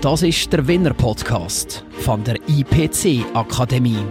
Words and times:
Das 0.00 0.22
ist 0.22 0.52
der 0.52 0.64
Winner 0.68 0.94
Podcast 0.94 1.84
von 1.90 2.22
der 2.22 2.36
IPC 2.46 3.26
Akademie. 3.34 4.06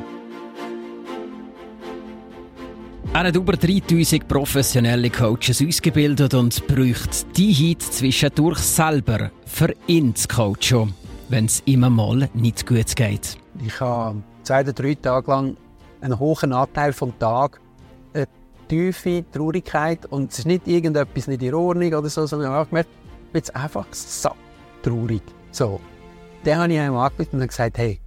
Er 3.13 3.23
hat 3.23 3.36
über 3.38 3.54
3000 3.54 4.28
professionelle 4.28 5.10
Coaches 5.10 5.63
ausgebildet 5.65 6.34
und 6.34 6.68
braucht 6.68 7.38
die 7.38 7.54
Hit 7.54 7.81
zwischendurch 7.81 8.58
selber 8.58 9.31
für 9.46 9.73
ihn 9.88 10.13
zu 10.13 10.27
coachen, 10.27 10.93
wenn 11.29 11.45
es 11.45 11.63
immer 11.65 11.89
mal 11.89 12.29
nicht 12.33 12.67
gut 12.67 12.93
geht. 12.93 13.38
Ich 13.65 13.79
habe 13.79 14.21
zwei 14.43 14.63
oder 14.63 14.73
drei 14.73 14.95
Tage 14.95 15.31
lang 15.31 15.55
einen 16.01 16.19
hohen 16.19 16.51
Anteil 16.51 16.91
vom 16.91 17.17
Tag 17.17 17.61
eine 18.13 18.27
tiefe 18.67 19.23
Traurigkeit 19.31 20.05
und 20.07 20.33
es 20.33 20.39
ist 20.39 20.47
nicht 20.47 20.67
irgendetwas 20.67 21.27
nicht 21.27 21.43
in 21.43 21.54
Ordnung 21.54 21.93
oder 21.93 22.09
so, 22.09 22.25
sondern 22.25 22.51
ich 22.51 22.55
habe 22.55 22.69
gemerkt, 22.69 22.89
ich 23.27 23.41
bin 23.41 23.55
einfach 23.55 23.88
so 23.91 24.31
traurig. 24.83 25.36
So. 25.58 25.80
Dann 26.43 26.60
habe 26.60 26.74
ich 26.74 26.79
ihm 26.79 26.96
angerufen 26.96 27.42
und 27.42 27.47
gesagt, 27.47 27.79
hey, 27.79 28.00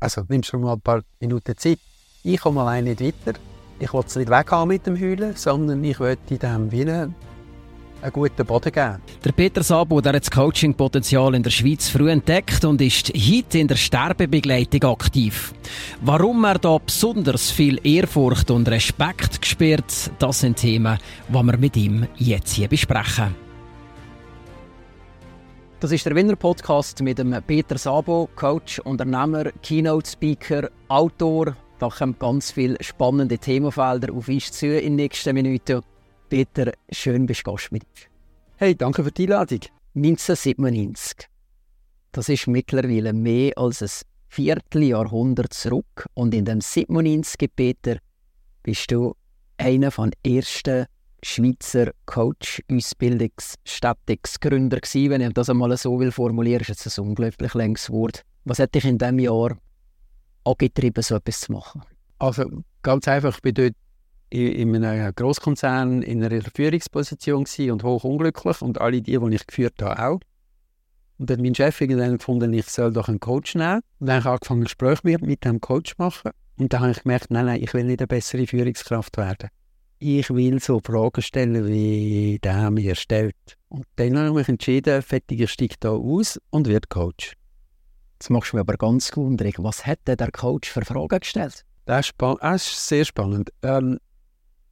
also 0.00 0.22
nimmst 0.28 0.52
du 0.52 0.58
mal 0.58 0.74
ein 0.74 0.80
paar 0.80 1.00
Minuten 1.18 1.56
Zeit. 1.56 1.78
Ich 2.22 2.38
komme 2.38 2.60
allein 2.60 2.84
nicht 2.84 3.00
weiter 3.00 3.38
ich 3.80 3.94
will 3.94 4.02
es 4.06 4.14
nicht 4.14 4.30
weghaben 4.30 4.68
mit 4.68 4.86
dem 4.86 5.00
Heulen, 5.00 5.34
sondern 5.34 5.82
ich 5.82 5.98
möchte 5.98 6.36
dem 6.36 6.70
Willen 6.70 7.14
einen 8.02 8.12
guten 8.12 8.46
Boden 8.46 8.70
geben. 8.70 8.96
Der 9.24 9.32
Peter 9.32 9.62
Sabo 9.62 10.02
der 10.02 10.12
hat 10.12 10.22
das 10.22 10.30
Coaching-Potenzial 10.30 11.34
in 11.34 11.42
der 11.42 11.50
Schweiz 11.50 11.88
früh 11.88 12.10
entdeckt 12.10 12.62
und 12.66 12.82
ist 12.82 13.08
heute 13.08 13.58
in 13.58 13.68
der 13.68 13.76
Sterbebegleitung 13.76 14.84
aktiv. 14.84 15.54
Warum 16.02 16.44
er 16.44 16.58
da 16.58 16.76
besonders 16.76 17.50
viel 17.50 17.80
Ehrfurcht 17.82 18.50
und 18.50 18.68
Respekt 18.68 19.40
gespürt, 19.40 20.10
das 20.18 20.40
sind 20.40 20.58
Themen, 20.58 20.98
die 21.28 21.32
wir 21.32 21.56
mit 21.56 21.76
ihm 21.78 22.06
jetzt 22.16 22.52
hier 22.52 22.68
besprechen. 22.68 23.49
Das 25.80 25.92
ist 25.92 26.04
der 26.04 26.14
Winner-Podcast 26.14 27.00
mit 27.00 27.18
dem 27.18 27.34
Peter 27.46 27.78
Sabo, 27.78 28.28
Coach, 28.36 28.80
Unternehmer, 28.80 29.44
Keynote-Speaker, 29.62 30.70
Autor, 30.88 31.56
da 31.78 31.88
kommen 31.88 32.16
ganz 32.18 32.50
viele 32.50 32.76
spannende 32.82 33.38
Themenfelder 33.38 34.12
auf 34.12 34.28
uns 34.28 34.52
zu 34.52 34.66
in 34.66 34.82
den 34.82 34.96
nächsten 34.96 35.32
Minuten. 35.32 35.80
Peter, 36.28 36.74
schön 36.92 37.24
bist 37.24 37.46
du 37.46 37.52
Gast 37.52 37.72
mit 37.72 37.84
uns. 37.84 38.02
Hey, 38.56 38.76
danke 38.76 39.02
für 39.02 39.10
die 39.10 39.22
Einladung. 39.22 39.60
1997. 39.96 41.26
Das 42.12 42.28
ist 42.28 42.46
mittlerweile 42.46 43.14
mehr 43.14 43.56
als 43.56 43.80
ein 43.82 44.06
Vierteljahrhundert 44.28 45.54
zurück. 45.54 46.06
Und 46.12 46.34
in 46.34 46.44
dem 46.44 46.60
97, 46.60 47.50
Peter, 47.56 47.96
bist 48.62 48.90
du 48.90 49.14
einer 49.56 49.90
der 49.90 50.10
ersten 50.22 50.84
Schweizer 51.22 51.92
Coach-Ausbildungsstätungsgründer 52.06 54.80
gewesen. 54.80 55.10
Wenn 55.10 55.20
ich 55.20 55.32
das 55.32 55.50
einmal 55.50 55.76
so 55.76 55.98
will 55.98 56.12
formulieren, 56.12 56.62
ist 56.62 56.68
jetzt 56.68 56.98
ein 56.98 57.04
unglaublich 57.04 57.54
längs 57.54 57.90
Wort. 57.90 58.22
Was 58.44 58.58
hat 58.58 58.74
dich 58.74 58.84
in 58.84 58.98
diesem 58.98 59.18
Jahr 59.18 59.56
angetrieben, 60.44 61.02
so 61.02 61.16
etwas 61.16 61.40
zu 61.40 61.52
machen? 61.52 61.82
Also 62.18 62.44
ganz 62.82 63.08
einfach, 63.08 63.38
ich 63.38 63.44
war 63.44 63.52
dort 63.52 63.74
in 64.30 64.84
einem 64.84 65.14
Großkonzern 65.14 66.02
in 66.02 66.24
einer 66.24 66.42
Führungsposition 66.54 67.44
und 67.70 67.82
hoch 67.82 68.04
unglücklich 68.04 68.62
und 68.62 68.80
alle 68.80 69.02
die, 69.02 69.18
die 69.18 69.34
ich 69.34 69.46
geführt 69.46 69.82
habe, 69.82 70.02
auch. 70.02 70.20
Und 71.18 71.28
dann 71.28 71.42
mein 71.42 71.54
Chef 71.54 71.78
irgendwann 71.80 72.16
gefunden, 72.16 72.52
ich 72.54 72.66
soll 72.66 72.92
doch 72.92 73.08
einen 73.08 73.20
Coach 73.20 73.54
nehmen. 73.54 73.82
Und 73.98 74.06
dann 74.06 74.16
habe 74.16 74.20
ich 74.20 74.26
angefangen, 74.26 74.64
Gespräche 74.64 75.00
mit, 75.04 75.20
mit 75.20 75.44
dem 75.44 75.60
Coach 75.60 75.90
zu 75.90 75.96
machen. 75.98 76.30
Und 76.56 76.72
dann 76.72 76.80
habe 76.80 76.92
ich 76.92 77.02
gemerkt, 77.02 77.30
nein, 77.30 77.46
nein, 77.46 77.62
ich 77.62 77.74
will 77.74 77.84
nicht 77.84 78.00
eine 78.00 78.06
bessere 78.06 78.46
Führungskraft 78.46 79.18
werden. 79.18 79.50
Ich 80.02 80.30
will 80.30 80.58
so 80.60 80.80
Fragen 80.82 81.20
stellen, 81.20 81.66
wie 81.68 82.38
der 82.42 82.70
mir 82.70 82.94
stellt. 82.94 83.36
Und 83.68 83.84
dann 83.96 84.16
habe 84.16 84.28
ich 84.28 84.34
mich 84.34 84.48
entschieden, 84.48 85.02
fertig, 85.02 85.40
ich 85.40 85.50
steige 85.50 85.74
hier 85.78 85.90
aus 85.90 86.40
und 86.48 86.68
werde 86.68 86.88
Coach. 86.88 87.34
Jetzt 88.14 88.30
machst 88.30 88.52
du 88.52 88.56
mich 88.56 88.62
aber 88.62 88.78
ganz 88.78 89.14
wundrig. 89.14 89.56
Was 89.58 89.84
hat 89.84 89.98
denn 90.06 90.16
der 90.16 90.30
Coach 90.30 90.70
für 90.70 90.86
Fragen 90.86 91.18
gestellt? 91.20 91.66
Das 91.84 92.06
ist, 92.06 92.14
das 92.18 92.66
ist 92.66 92.88
sehr 92.88 93.04
spannend. 93.04 93.50
Ähm, 93.62 93.98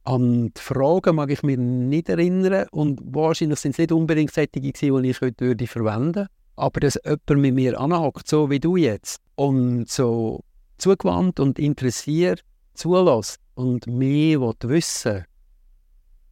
an 0.03 0.47
die 0.47 0.59
Fragen 0.59 1.15
mag 1.15 1.29
ich 1.29 1.43
mich 1.43 1.59
nicht 1.59 2.09
erinnern 2.09 2.65
und 2.71 2.99
wahrscheinlich 3.03 3.59
sind 3.59 3.73
es 3.73 3.77
nicht 3.77 3.91
unbedingt 3.91 4.33
solche, 4.33 4.49
die 4.49 4.71
ich 4.71 5.21
heute 5.21 5.45
würde 5.45 5.67
verwenden 5.67 6.25
Aber 6.55 6.79
dass 6.79 6.99
jemand 7.05 7.29
mit 7.29 7.53
mir 7.53 7.79
anhockt, 7.79 8.27
so 8.27 8.49
wie 8.49 8.59
du 8.59 8.77
jetzt, 8.77 9.21
und 9.35 9.87
so 9.89 10.43
zugewandt 10.79 11.39
und 11.39 11.59
interessiert 11.59 12.43
zulässt 12.79 13.39
und 13.55 13.87
mehr 13.87 14.39
wissen 14.39 15.25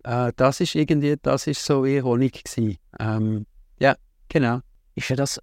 äh, 0.03 0.31
das 0.35 0.61
ist 0.61 0.75
irgendwie, 0.75 1.15
das 1.21 1.47
ist 1.47 1.63
so 1.65 1.83
wie 1.83 2.01
Honig 2.01 2.43
gewesen. 2.43 2.77
Ähm, 2.99 3.45
ja, 3.79 3.95
genau. 4.29 4.59
Ist 4.95 5.09
ja 5.09 5.17
das 5.17 5.39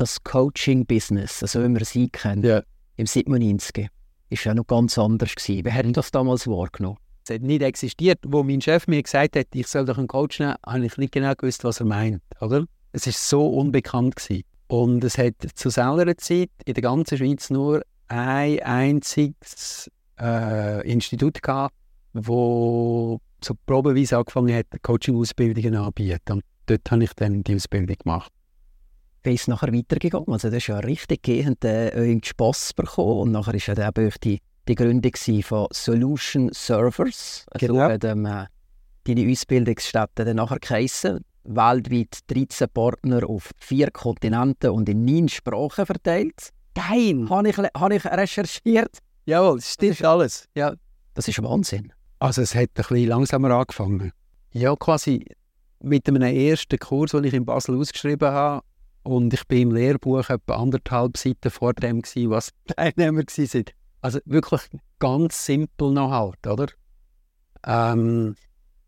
das 0.00 0.22
Coaching-Business, 0.24 1.42
also 1.42 1.62
wie 1.62 1.68
wir 1.68 1.82
es 1.82 1.96
kennen, 2.12 2.42
ja. 2.42 2.62
im 2.96 3.06
97, 3.06 3.88
ist 4.30 4.44
ja 4.44 4.54
noch 4.54 4.66
ganz 4.66 4.96
anders 4.98 5.34
gewesen. 5.34 5.66
Wie 5.66 5.72
hat 5.72 5.84
das 5.94 6.10
damals 6.10 6.46
wahrgenommen? 6.46 6.96
Es 7.22 7.34
hat 7.34 7.42
nicht 7.42 7.62
existiert. 7.62 8.18
Wo 8.26 8.42
mein 8.42 8.62
Chef 8.62 8.86
mir 8.86 9.02
gesagt 9.02 9.36
hat, 9.36 9.48
ich 9.52 9.66
soll 9.66 9.84
doch 9.84 9.98
einen 9.98 10.08
Coach 10.08 10.40
nehmen, 10.40 10.54
habe 10.64 10.86
ich 10.86 10.96
nicht 10.96 11.12
genau 11.12 11.34
gewusst, 11.34 11.64
was 11.64 11.80
er 11.80 11.86
meint. 11.86 12.22
Oder? 12.40 12.64
Es 12.92 13.06
war 13.06 13.12
so 13.12 13.46
unbekannt. 13.46 14.16
Gewesen. 14.16 14.44
Und 14.68 15.04
es 15.04 15.18
hat 15.18 15.34
zu 15.54 15.68
selber 15.68 16.16
Zeit 16.16 16.50
in 16.64 16.74
der 16.74 16.82
ganzen 16.82 17.18
Schweiz 17.18 17.50
nur 17.50 17.82
ein 18.08 18.58
einziges 18.60 19.90
äh, 20.20 20.90
Institut 20.90 21.42
gehabt, 21.42 21.74
wo 22.12 23.20
so 23.42 23.54
probeweise 23.66 24.18
angefangen 24.18 24.54
hat, 24.54 24.66
Coaching-Ausbildungen 24.82 25.76
anzubieten. 25.76 26.32
Und 26.32 26.44
dort 26.66 26.90
habe 26.90 27.04
ich 27.04 27.12
dann 27.14 27.42
die 27.42 27.54
Ausbildung 27.54 27.96
gemacht 27.96 28.30
wie 29.22 29.34
ist 29.34 29.42
es 29.42 29.48
nachher 29.48 29.72
weitergegangen? 29.72 30.32
Also 30.32 30.48
das 30.48 30.58
ist 30.58 30.66
ja 30.68 30.78
richtig 30.78 31.22
gehend 31.22 31.64
äh, 31.64 32.18
Spass 32.24 32.72
bekommen 32.72 33.20
und 33.20 33.32
nachher 33.32 33.54
war 33.54 33.76
ja 33.76 33.88
eben 33.88 34.12
die, 34.22 34.40
die 34.68 34.74
Gründung 34.74 35.12
von 35.42 35.66
Solution 35.72 36.50
Servers. 36.52 37.46
Also 37.50 37.66
genau. 37.66 37.80
hat 37.80 38.04
ähm, 38.04 38.26
äh, 38.26 38.46
deine 39.04 39.30
Ausbildungsstätte 39.30 40.24
dann 40.24 40.36
nachher 40.36 40.58
geheissen. 40.58 41.24
Weltweit 41.44 42.18
13 42.28 42.68
Partner 42.72 43.28
auf 43.28 43.50
vier 43.58 43.90
Kontinenten 43.90 44.70
und 44.70 44.88
in 44.88 45.04
neun 45.04 45.28
Sprachen 45.28 45.86
verteilt. 45.86 46.50
Geil! 46.74 47.26
Habe 47.28 47.48
ich, 47.48 47.56
hab 47.56 47.90
ich 47.90 48.04
recherchiert. 48.04 48.98
Jawohl, 49.30 49.58
das 49.58 49.74
stimmt 49.74 50.04
alles. 50.04 50.48
Ja. 50.56 50.74
Das 51.14 51.28
ist 51.28 51.40
Wahnsinn. 51.40 51.92
Also 52.18 52.42
es 52.42 52.52
hat 52.56 52.70
ein 52.70 52.74
bisschen 52.74 53.06
langsamer 53.06 53.52
angefangen. 53.52 54.10
Ja, 54.50 54.74
quasi 54.74 55.24
mit 55.78 56.08
einem 56.08 56.22
ersten 56.22 56.80
Kurs, 56.80 57.12
den 57.12 57.22
ich 57.22 57.34
in 57.34 57.44
Basel 57.44 57.78
ausgeschrieben 57.78 58.28
habe, 58.28 58.64
und 59.04 59.32
ich 59.32 59.46
bin 59.46 59.68
im 59.68 59.70
Lehrbuch 59.70 60.28
etwa 60.28 60.56
anderthalb 60.56 61.16
Seiten 61.16 61.48
vor 61.48 61.74
dem, 61.74 62.02
gewesen, 62.02 62.30
was 62.30 62.50
die 62.68 62.74
Teilnehmer 62.74 63.22
waren. 63.22 63.64
Also 64.00 64.18
wirklich 64.24 64.62
ganz 64.98 65.46
simpel 65.46 65.92
noch 65.92 66.10
halt, 66.10 66.46
oder? 66.48 66.66
Ähm, 67.64 68.34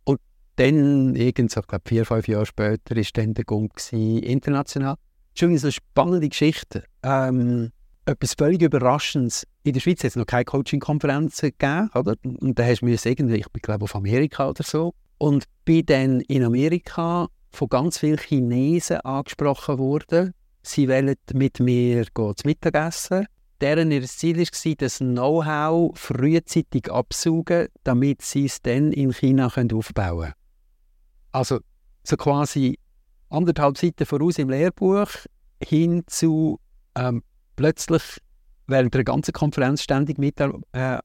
und 0.02 0.20
dann, 0.56 1.14
irgend 1.14 1.52
so, 1.52 1.60
ich 1.60 1.66
glaube 1.68 1.88
vier, 1.88 2.04
fünf 2.04 2.26
Jahre 2.26 2.46
später, 2.46 2.96
war 2.96 3.04
dann 3.14 3.34
der 3.34 3.44
Gump 3.44 3.74
international. 3.92 4.96
Schon 5.34 5.50
eine 5.50 5.70
spannende 5.72 6.28
Geschichte. 6.28 6.82
Ähm, 7.04 7.70
etwas 8.04 8.34
völlig 8.34 8.62
Überraschendes. 8.62 9.46
In 9.62 9.74
der 9.74 9.80
Schweiz 9.80 10.00
hat 10.00 10.10
es 10.10 10.16
noch 10.16 10.26
keine 10.26 10.44
Coaching-Konferenzen 10.44 11.50
gegeben, 11.50 11.90
oder? 11.94 12.16
Und 12.22 12.58
da 12.58 12.64
hast 12.64 12.80
du 12.80 12.86
irgendwie, 12.86 13.36
ich 13.36 13.48
bin 13.50 13.62
glaube 13.62 13.84
auf 13.84 13.94
Amerika 13.94 14.48
oder 14.48 14.64
so, 14.64 14.94
und 15.18 15.44
bin 15.64 15.86
dann 15.86 16.20
in 16.22 16.42
Amerika 16.42 17.28
von 17.50 17.68
ganz 17.68 17.98
vielen 17.98 18.18
Chinesen 18.18 19.00
angesprochen 19.02 19.78
worden. 19.78 20.32
Sie 20.62 20.88
wollen 20.88 21.14
mit 21.32 21.60
mir 21.60 22.06
zu 22.14 22.34
Mittagessen. 22.44 23.26
Deren 23.60 23.92
ihr 23.92 24.02
Ziel 24.02 24.38
war, 24.38 24.74
das 24.76 24.98
Know-how 24.98 25.96
frühzeitig 25.96 26.90
absaugen, 26.90 27.68
damit 27.84 28.22
sie 28.22 28.46
es 28.46 28.60
dann 28.60 28.90
in 28.90 29.12
China 29.12 29.46
aufbauen 29.46 29.78
können. 29.92 30.32
Also 31.30 31.60
so 32.02 32.16
quasi 32.16 32.78
anderthalb 33.28 33.78
Seiten 33.78 34.04
voraus 34.04 34.38
im 34.38 34.50
Lehrbuch 34.50 35.08
hin 35.62 36.02
zu 36.08 36.58
ähm, 36.96 37.22
plötzlich 37.62 38.02
während 38.66 38.92
der 38.92 39.04
ganzen 39.04 39.30
Konferenz 39.30 39.82
ständig 39.84 40.18
mit, 40.18 40.40
äh, 40.40 40.98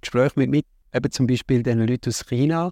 Gespräche 0.00 0.34
mit, 0.36 0.48
mit 0.48 0.66
eben 0.94 1.10
zum 1.10 1.26
Beispiel 1.26 1.64
den 1.64 1.80
Leuten 1.80 2.08
aus 2.08 2.24
China, 2.24 2.70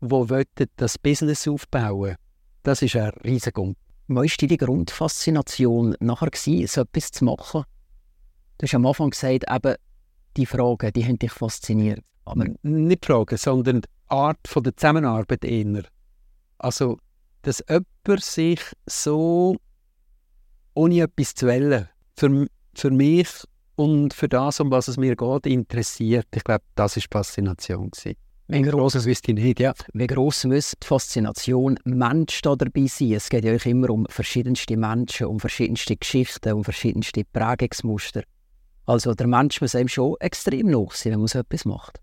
die 0.00 0.66
das 0.76 0.96
Business 0.98 1.48
aufbauen 1.48 2.14
das 2.62 2.82
ist 2.82 2.94
ein 2.94 3.10
riesiger 3.24 3.74
Was 4.06 4.30
war 4.30 4.48
deine 4.48 4.56
Grundfaszination 4.56 5.96
nachher, 5.98 6.30
gewesen, 6.30 6.68
so 6.68 6.82
etwas 6.82 7.10
zu 7.10 7.24
machen? 7.24 7.64
Du 8.58 8.66
hast 8.66 8.74
am 8.76 8.86
Anfang 8.86 9.10
gesagt, 9.10 9.44
eben, 9.50 9.74
die 10.36 10.46
Fragen, 10.46 10.92
die 10.92 11.04
haben 11.04 11.18
dich 11.18 11.32
fasziniert. 11.32 12.04
Aber 12.24 12.46
nicht 12.62 13.04
Fragen, 13.04 13.36
sondern 13.36 13.80
die 13.80 13.88
Art 14.06 14.38
von 14.46 14.62
der 14.62 14.76
Zusammenarbeit 14.76 15.44
eher. 15.44 15.82
Also, 16.58 16.98
dass 17.42 17.62
jemand 17.68 18.22
sich 18.24 18.60
so 18.86 19.56
ohne 20.74 21.00
etwas 21.00 21.34
zu 21.34 21.46
wählen, 21.48 21.88
für, 22.16 22.46
für 22.78 22.90
mich 22.90 23.28
und 23.76 24.14
für 24.14 24.28
das, 24.28 24.60
um 24.60 24.70
was 24.70 24.88
es 24.88 24.96
mir 24.96 25.16
geht, 25.16 25.46
interessiert. 25.46 26.26
Ich 26.34 26.44
glaube, 26.44 26.64
das 26.74 26.96
war 26.96 27.02
Faszination. 27.10 27.90
Gewesen. 27.90 28.16
Wie 28.46 28.60
gross 28.60 29.04
wüsste 29.06 29.32
ich 29.32 29.38
nicht, 29.38 29.60
ja. 29.60 29.72
Wie 29.94 30.06
gross 30.06 30.44
muss 30.44 30.74
die 30.82 30.86
Faszination 30.86 31.78
Mensch 31.84 32.42
da 32.42 32.54
dabei 32.54 32.86
sein? 32.86 33.12
Es 33.12 33.30
geht 33.30 33.44
ja 33.44 33.52
euch 33.52 33.64
immer 33.64 33.88
um 33.88 34.06
verschiedenste 34.10 34.76
Menschen, 34.76 35.26
um 35.26 35.40
verschiedenste 35.40 35.96
Geschichten, 35.96 36.52
um 36.52 36.62
verschiedenste 36.62 37.24
Prägungsmuster. 37.24 38.22
Also 38.84 39.14
der 39.14 39.26
Mensch 39.26 39.62
muss 39.62 39.74
einem 39.74 39.88
schon 39.88 40.16
extrem 40.20 40.66
nach 40.66 40.92
sein, 40.92 41.12
wenn 41.12 41.20
man 41.20 41.28
so 41.28 41.38
etwas 41.38 41.64
macht. 41.64 42.00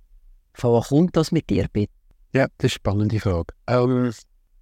Von 0.53 0.71
wo 0.71 0.81
kommt 0.81 1.15
das 1.15 1.31
mit 1.31 1.49
dir, 1.49 1.67
bitte? 1.71 1.93
Ja, 2.33 2.47
das 2.47 2.51
ist 2.53 2.61
eine 2.61 2.69
spannende 2.69 3.19
Frage. 3.19 3.53
Ähm, 3.67 4.11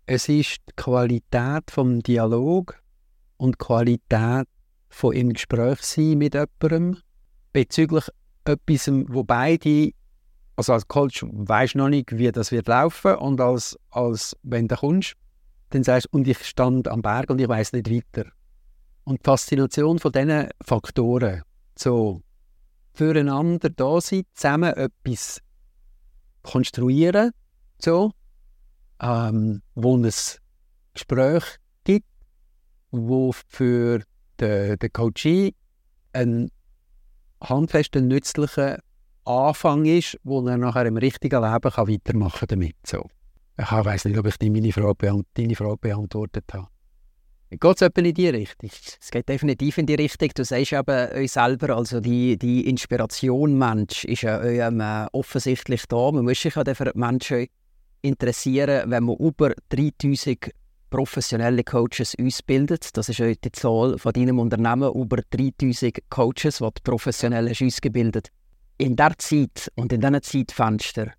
es 0.05 0.27
ist 0.27 0.57
die 0.67 0.73
Qualität 0.75 1.71
vom 1.71 2.01
Dialog 2.01 2.77
und 3.37 3.53
die 3.53 3.65
Qualität 3.65 4.47
von 4.89 5.13
im 5.13 5.33
Gespräch 5.33 5.81
sein 5.81 6.17
mit 6.17 6.33
jemandem 6.33 6.97
bezüglich 7.53 8.09
etwas, 8.45 8.87
wo 8.87 9.23
beide, 9.23 9.91
also 10.55 10.73
als 10.73 10.87
Coach 10.87 11.25
weisst 11.29 11.75
noch 11.75 11.89
nicht, 11.89 12.17
wie 12.17 12.31
das 12.31 12.51
wird 12.51 12.67
laufen 12.67 13.15
und 13.15 13.39
als, 13.39 13.77
als 13.91 14.35
wenn 14.43 14.67
du 14.67 14.75
kommst, 14.75 15.13
dann 15.69 15.83
sagst 15.83 16.07
du, 16.11 16.17
und 16.17 16.27
ich 16.27 16.43
stand 16.45 16.87
am 16.87 17.01
Berg 17.01 17.29
und 17.29 17.39
ich 17.39 17.47
weiß 17.47 17.73
nicht 17.73 17.89
weiter. 17.89 18.29
Und 19.03 19.19
die 19.19 19.23
Faszination 19.23 19.99
von 19.99 20.11
diesen 20.11 20.49
Faktoren, 20.61 21.43
so 21.77 22.21
füreinander 22.93 23.69
da 23.69 24.01
sein, 24.01 24.23
zusammen 24.33 24.73
etwas 24.73 25.41
konstruieren, 26.41 27.31
so, 27.79 28.11
ähm, 29.01 29.61
wo 29.75 29.97
es 30.03 30.39
Gespräch 30.93 31.43
gibt, 31.83 32.07
wo 32.91 33.31
für 33.31 34.03
den, 34.41 34.77
den 34.77 34.93
Coachee 34.93 35.53
ein 36.13 36.49
handfester, 37.41 38.01
nützlicher 38.01 38.79
Anfang 39.25 39.85
ist, 39.85 40.17
wo 40.23 40.45
er 40.47 40.57
nachher 40.57 40.85
im 40.85 40.97
richtigen 40.97 41.41
Leben 41.41 41.71
kann 41.71 41.87
weitermachen 41.87 42.47
damit. 42.47 42.75
So. 42.85 43.07
Ich 43.57 43.71
weiß 43.71 44.05
nicht, 44.05 44.17
ob 44.17 44.25
ich 44.25 44.37
deine 44.37 44.71
Frage, 44.71 45.23
deine 45.33 45.55
Frage 45.55 45.77
beantwortet 45.77 46.45
habe. 46.53 46.67
Geht 47.51 47.81
es 47.81 47.89
in 47.95 48.13
die 48.13 48.29
Richtung? 48.29 48.69
Es 49.01 49.09
geht 49.09 49.27
definitiv 49.27 49.79
in 49.79 49.87
die 49.87 49.95
Richtung. 49.95 50.29
Du 50.35 50.45
sagst 50.45 50.71
eben 50.71 51.11
euch 51.13 51.31
selber, 51.31 51.75
also 51.75 51.99
die, 51.99 52.37
die 52.37 52.69
Inspiration 52.69 53.57
Mensch 53.57 54.05
ist 54.05 54.21
ja 54.21 54.37
eurem, 54.37 54.79
äh, 54.79 55.07
offensichtlich 55.13 55.83
da. 55.87 56.11
Man 56.11 56.25
muss 56.25 56.39
sich 56.39 56.53
ja 56.53 56.75
für 56.75 56.91
Menschen 56.93 57.47
interessieren, 58.03 58.89
wenn 58.91 59.03
man 59.03 59.17
über 59.17 59.53
3000 59.69 60.51
professionelle 60.89 61.63
Coaches 61.63 62.15
ausbildet. 62.19 62.95
Das 62.97 63.09
ist 63.09 63.19
heute 63.19 63.39
die 63.45 63.51
Zahl 63.51 63.97
von 63.97 64.13
deinem 64.13 64.39
Unternehmen, 64.39 64.93
über 64.93 65.17
3000 65.29 65.99
Coaches, 66.09 66.57
die 66.57 66.81
professionell 66.83 67.49
ausgebildet 67.49 68.29
In 68.77 68.95
dieser 68.95 69.17
Zeit 69.17 69.71
und 69.75 69.93
in 69.93 70.01
diesen 70.01 70.21
Zeitfenster 70.21 71.13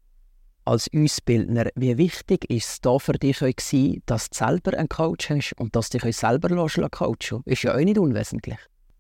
als 0.64 0.88
Ausbildner, 0.94 1.68
wie 1.74 1.96
wichtig 1.98 2.48
ist 2.50 2.68
es 2.68 2.80
da 2.80 2.98
für 2.98 3.14
dich 3.14 3.38
gewesen, 3.38 4.02
dass 4.06 4.30
du 4.30 4.38
selber 4.38 4.76
einen 4.76 4.88
Coach 4.88 5.30
hast 5.30 5.54
und 5.58 5.74
dass 5.74 5.90
du 5.90 5.98
dich 5.98 6.16
selber 6.16 6.48
coachen 6.48 7.42
Ist 7.44 7.62
ja 7.62 7.74
auch 7.74 7.80
nicht 7.80 7.98
unwesentlich. 7.98 8.58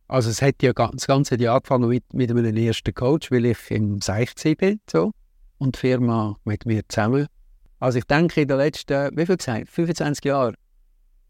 Also 0.08 0.30
es 0.30 0.42
hat 0.42 0.62
ja 0.62 0.72
das 0.72 1.06
Ganze 1.06 1.34
hat 1.34 1.40
ja 1.40 1.54
angefangen 1.54 1.88
mit, 1.88 2.12
mit 2.12 2.30
einem 2.30 2.56
ersten 2.56 2.92
Coach, 2.92 3.30
weil 3.30 3.44
ich 3.46 3.70
im 3.70 4.00
Seich 4.00 4.34
bin 4.58 4.80
so, 4.90 5.12
und 5.58 5.76
die 5.76 5.78
Firma 5.78 6.36
mit 6.44 6.66
mir 6.66 6.82
zusammen 6.88 7.28
also 7.80 7.98
ich 7.98 8.04
denke, 8.04 8.42
in 8.42 8.48
den 8.48 8.58
letzten, 8.58 9.16
wie 9.16 9.24
viel 9.24 9.38
gesagt, 9.38 9.70
25 9.70 10.26
Jahren 10.26 10.54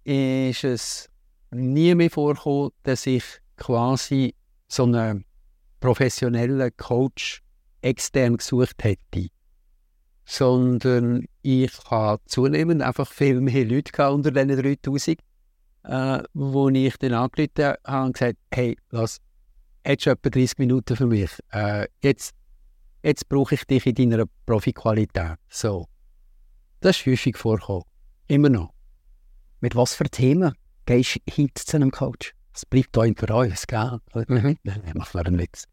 ist 0.02 0.64
es 0.64 1.08
nie 1.52 1.94
mehr 1.94 2.10
vorgekommen, 2.10 2.72
dass 2.82 3.06
ich 3.06 3.24
quasi 3.56 4.34
so 4.66 4.82
einen 4.82 5.24
professionellen 5.78 6.76
Coach 6.76 7.42
extern 7.82 8.36
gesucht 8.36 8.82
hätte. 8.82 9.28
Sondern 10.24 11.24
ich 11.42 11.72
habe 11.88 12.22
zunehmend 12.26 12.82
einfach 12.82 13.08
viel 13.08 13.40
mehr 13.40 13.64
Leute 13.64 14.10
unter 14.10 14.32
diesen 14.32 14.60
3000, 14.60 15.18
äh, 15.84 16.22
wo 16.34 16.68
ich 16.68 16.96
dann 16.98 17.14
angerufen 17.14 17.76
habe 17.84 18.06
und 18.06 18.12
gesagt 18.14 18.38
hey, 18.52 18.76
lass, 18.90 19.18
hättest 19.84 20.06
du 20.06 20.10
etwa 20.10 20.30
30 20.30 20.58
Minuten 20.58 20.96
für 20.96 21.06
mich? 21.06 21.30
Äh, 21.52 21.86
jetzt, 22.02 22.34
jetzt 23.04 23.28
brauche 23.28 23.54
ich 23.54 23.64
dich 23.66 23.86
in 23.86 24.10
deiner 24.10 24.24
Profiqualität. 24.46 25.36
So. 25.48 25.89
Das 26.80 26.96
ist 26.98 27.06
häufig 27.06 27.36
vorgekommen. 27.36 27.84
Immer 28.26 28.48
noch. 28.48 28.72
Mit 29.60 29.76
was 29.76 29.94
für 29.94 30.04
Themen 30.04 30.54
gehst 30.86 31.16
du 31.16 31.32
heute 31.36 31.52
zu 31.54 31.76
einem 31.76 31.90
Coach? 31.90 32.32
Es 32.54 32.64
bleibt 32.64 32.96
da 32.96 33.02
unter 33.02 33.36
uns, 33.36 33.66
gell? 33.66 34.00
Nein, 34.14 34.58
mach 34.94 35.12
mir 35.12 35.26
einen 35.26 35.38
Witz. 35.38 35.64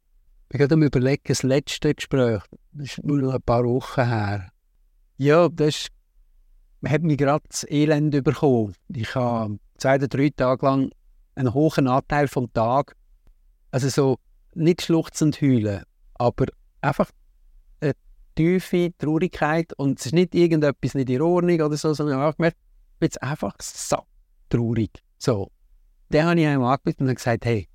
Ich 0.52 0.60
habe 0.60 0.76
mir 0.76 0.88
überlegt, 0.88 1.30
das 1.30 1.44
letzte 1.44 1.96
Gespräch, 1.96 2.42
das 2.74 2.90
ist 2.90 3.04
nur 3.04 3.20
noch 3.20 3.34
ein 3.34 3.42
paar 3.42 3.64
Wochen 3.64 4.06
her. 4.06 4.50
Ja, 5.16 5.48
das 5.48 5.88
hat 6.86 7.04
mich 7.04 7.18
gerade 7.18 7.46
das 7.48 7.66
Elend 7.70 8.24
bekommen. 8.24 8.76
Ich 8.90 9.16
habe 9.16 9.60
zwei 9.78 9.96
oder 9.96 10.10
drei 10.10 10.30
Tage 10.36 10.66
lang 10.66 10.92
einen 11.36 11.54
hohen 11.54 11.88
Anteil 11.88 12.28
vom 12.28 12.52
Tag, 12.52 12.96
also 13.72 13.88
so 13.88 14.18
nicht 14.56 14.82
schluchzend 14.82 15.42
heulen, 15.42 15.84
aber 16.16 16.48
einfach 16.82 17.10
tiefe 18.38 18.92
Traurigkeit 18.98 19.74
und 19.74 20.00
es 20.00 20.08
ist 20.08 20.14
nicht 20.14 20.36
irgendetwas 20.36 20.94
nicht 20.94 21.10
in 21.10 21.22
Ordnung 21.22 21.60
oder 21.60 21.76
so, 21.76 21.94
sondern 21.94 22.20
ich 22.20 22.24
habe 22.24 22.38
gemerkt, 22.38 22.58
ich 22.94 23.00
bin 23.00 23.08
jetzt 23.08 23.22
einfach 23.22 23.56
so 23.60 23.98
traurig. 24.50 24.92
So. 25.18 25.52
Dann 26.10 26.28
habe 26.28 26.40
ich 26.40 26.48
einmal 26.48 26.76
angerufen 26.76 27.10
und 27.10 27.16
gesagt, 27.16 27.46
hey, 27.46 27.68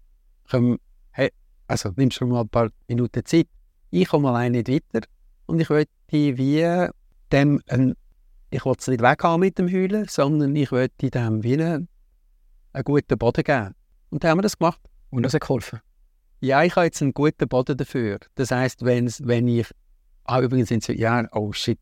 komm, 0.48 0.78
hey, 1.10 1.30
also 1.66 1.90
nimmst 1.96 2.20
du 2.20 2.26
mal 2.26 2.42
ein 2.42 2.48
paar 2.48 2.70
Minuten 2.88 3.24
Zeit. 3.24 3.48
Ich 3.90 4.08
komme 4.08 4.28
allein 4.28 4.52
nicht 4.52 4.68
weiter 4.68 5.06
und 5.46 5.60
ich 5.60 5.68
möchte 5.68 5.90
wie 6.12 6.88
dem, 7.32 7.60
ein, 7.68 7.94
ich 8.50 8.64
will 8.64 8.74
es 8.78 8.86
nicht 8.86 9.02
weghaben 9.02 9.40
mit 9.40 9.58
dem 9.58 9.70
Heulen, 9.70 10.06
sondern 10.08 10.54
ich 10.54 10.70
möchte 10.70 11.10
dem 11.10 11.42
wie 11.42 11.54
einen, 11.54 11.88
einen 12.72 12.84
guten 12.84 13.18
Boden 13.18 13.42
geben. 13.42 13.74
Und 14.10 14.22
dann 14.22 14.30
haben 14.30 14.38
wir 14.38 14.42
das 14.42 14.58
gemacht. 14.58 14.80
Und 15.10 15.24
das 15.24 15.34
hat 15.34 15.42
geholfen? 15.42 15.80
Ja, 16.40 16.62
ich 16.62 16.74
habe 16.76 16.86
jetzt 16.86 17.02
einen 17.02 17.12
guten 17.12 17.48
Boden 17.48 17.76
dafür. 17.76 18.18
Das 18.34 18.50
heisst, 18.50 18.84
wenn 18.84 19.48
ich 19.48 19.70
Ah, 20.24 20.40
übrigens 20.40 20.68
sind 20.68 20.84
sie, 20.84 20.98
ja, 20.98 21.26
oh 21.32 21.52
shit, 21.52 21.78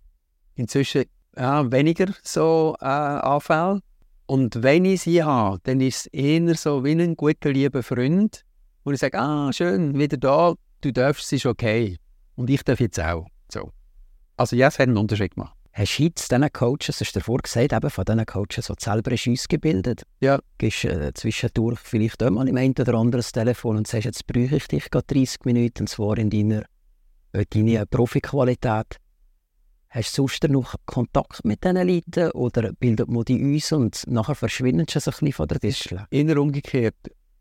inzwischen 0.55 1.05
ja, 1.37 1.71
weniger 1.71 2.07
so 2.23 2.77
äh, 2.81 2.85
Anfälle. 2.85 3.81
Und 4.27 4.63
wenn 4.63 4.85
ich 4.85 5.03
sie 5.03 5.23
habe, 5.23 5.59
dann 5.65 5.81
ist 5.81 6.07
es 6.07 6.07
eher 6.07 6.55
so 6.55 6.85
wie 6.85 6.93
ein 6.93 7.17
guter, 7.17 7.51
lieber 7.51 7.83
Freund, 7.83 8.45
wo 8.85 8.93
ich 8.93 9.01
sage, 9.01 9.19
ah, 9.19 9.53
schön, 9.53 9.99
wieder 9.99 10.17
da, 10.17 10.55
du 10.81 10.93
darfst, 10.93 11.25
es 11.25 11.33
ist 11.33 11.47
okay. 11.47 11.99
Und 12.37 12.49
ich 12.49 12.63
darf 12.63 12.81
jetzt 12.81 13.01
auch. 13.01 13.27
So. 13.51 13.73
Also 14.37 14.57
ja, 14.57 14.69
es 14.69 14.79
hat 14.79 14.89
einen 14.89 14.97
Unterschied 14.97 15.35
gemacht. 15.35 15.57
Hast 15.73 15.99
du 15.99 16.05
jetzt 16.05 16.31
diesen 16.31 16.53
Coaches, 16.53 17.01
hast 17.01 17.15
du 17.15 17.19
davor 17.21 17.39
gesagt, 17.39 17.73
eben 17.73 17.91
von 17.91 18.05
diesen 18.05 18.27
Coaches, 18.27 18.67
die 18.67 18.73
du 18.73 18.75
selber 18.79 19.11
hast 19.13 19.29
ausgebildet 19.29 20.03
Ja. 20.21 20.39
Gehst 20.59 20.85
äh, 20.85 21.13
zwischendurch 21.15 21.79
vielleicht 21.81 22.23
auch 22.23 22.31
mal 22.31 22.49
im 22.49 22.57
einen 22.57 22.75
oder 22.79 22.95
anderen 22.95 23.25
Telefon 23.25 23.77
und 23.77 23.87
sagst, 23.87 24.07
jetzt 24.07 24.27
brauche 24.27 24.57
ich 24.57 24.67
dich 24.67 24.91
gerade 24.91 25.07
30 25.07 25.45
Minuten, 25.45 25.83
und 25.83 25.89
zwar 25.89 26.19
in 26.19 26.31
deiner 26.31 26.65
deine 27.33 27.87
Profiqualität. 27.87 28.97
Hast 29.89 30.17
du 30.17 30.29
sonst 30.29 30.45
noch 30.49 30.75
Kontakt 30.87 31.45
mit 31.45 31.65
diesen 31.65 31.89
Leuten 31.89 32.31
oder 32.31 32.73
bildet 32.73 33.09
man 33.09 33.25
die 33.25 33.43
uns 33.43 33.73
und 33.73 34.05
nachher 34.07 34.37
verschwinden 34.37 34.87
sie 34.89 34.99
ein 34.99 35.03
bisschen 35.05 35.33
von 35.33 35.49
der 35.49 35.59
Tischle? 35.59 36.07
Inner 36.11 36.41
umgekehrt. 36.41 36.95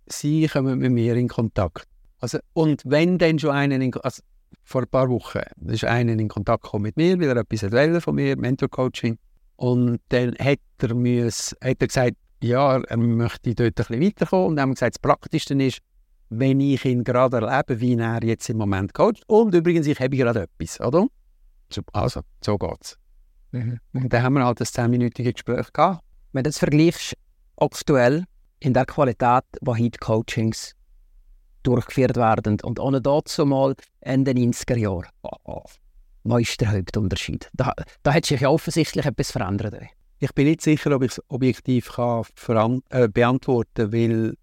Sie 0.07 0.47
kommen 0.47 0.79
mit 0.79 0.91
mir 0.91 1.15
in 1.15 1.27
Kontakt. 1.27 1.87
Also, 2.19 2.39
und 2.53 2.81
wenn 2.85 3.19
dann 3.19 3.37
schon 3.37 3.51
einen 3.51 3.81
in, 3.81 3.93
also 3.93 4.23
vor 4.63 4.81
ein 4.81 4.87
paar 4.87 5.09
Wochen 5.09 5.41
ist 5.67 5.85
einer 5.85 6.13
in 6.13 6.27
Kontakt 6.27 6.63
gekommen 6.63 6.83
mit 6.83 6.97
mir, 6.97 7.19
weil 7.19 7.29
er 7.29 7.37
etwas 7.37 7.71
wollte 7.71 8.01
von 8.01 8.15
mir, 8.15 8.35
Mentor-Coaching. 8.35 9.17
Und 9.55 9.99
dann 10.09 10.35
hat 10.39 10.59
er, 10.79 10.95
müssen, 10.95 11.55
hat 11.61 11.81
er 11.81 11.87
gesagt, 11.87 12.17
ja, 12.41 12.79
er 12.79 12.97
möchte 12.97 13.53
dort 13.53 13.67
ein 13.67 13.73
bisschen 13.73 14.01
weiterkommen. 14.01 14.47
Und 14.47 14.55
dann 14.55 14.63
haben 14.63 14.69
wir 14.69 14.75
gesagt, 14.75 14.95
das 14.95 14.99
Praktischste 14.99 15.53
ist, 15.55 15.79
wenn 16.29 16.59
ich 16.59 16.85
ihn 16.85 17.03
gerade 17.03 17.37
erlebe, 17.37 17.81
wie 17.81 17.95
er 17.95 18.23
jetzt 18.23 18.49
im 18.49 18.57
Moment 18.57 18.93
coacht. 18.93 19.23
Und 19.27 19.53
übrigens, 19.53 19.87
ich 19.87 19.99
habe 19.99 20.15
gerade 20.15 20.43
etwas, 20.43 20.79
oder? 20.79 21.07
Also, 21.93 22.21
so 22.43 22.57
geht's. 22.57 22.97
Mhm. 23.51 23.79
Und 23.93 24.13
dann 24.13 24.23
haben 24.23 24.33
wir 24.33 24.45
halt 24.45 24.61
ein 24.61 24.65
10-minütiges 24.65 25.33
Gespräch 25.33 25.73
gehabt. 25.73 26.03
Wenn 26.31 26.43
du 26.43 26.49
das 26.49 26.59
vergleichst, 26.59 27.15
aktuell 27.57 28.25
in 28.59 28.73
der 28.73 28.85
Qualität, 28.85 29.43
wo 29.61 29.75
heute 29.75 29.97
Coachings 29.99 30.75
durchgeführt 31.63 32.15
werden 32.15 32.57
und 32.61 32.79
ohne 32.79 33.01
dazu 33.01 33.45
mal 33.45 33.75
Ende 34.01 34.31
90er 34.31 34.77
Jahre. 34.77 35.07
Oh, 35.23 35.29
oh. 35.43 35.63
Was 36.23 36.41
ist 36.41 36.61
der 36.61 36.71
Hauptunterschied? 36.71 37.49
Da, 37.53 37.73
da 38.03 38.13
hat 38.13 38.25
sich 38.25 38.41
ja 38.41 38.49
offensichtlich 38.49 39.05
etwas 39.05 39.31
verändert. 39.31 39.75
Ich 40.19 40.33
bin 40.33 40.47
nicht 40.47 40.61
sicher, 40.61 40.91
ob 40.95 41.03
ich 41.03 41.11
es 41.11 41.23
objektiv 41.29 41.91
kann 41.91 42.81
äh, 42.89 43.07
beantworten 43.07 43.89
kann, 43.89 43.93
weil 43.93 44.35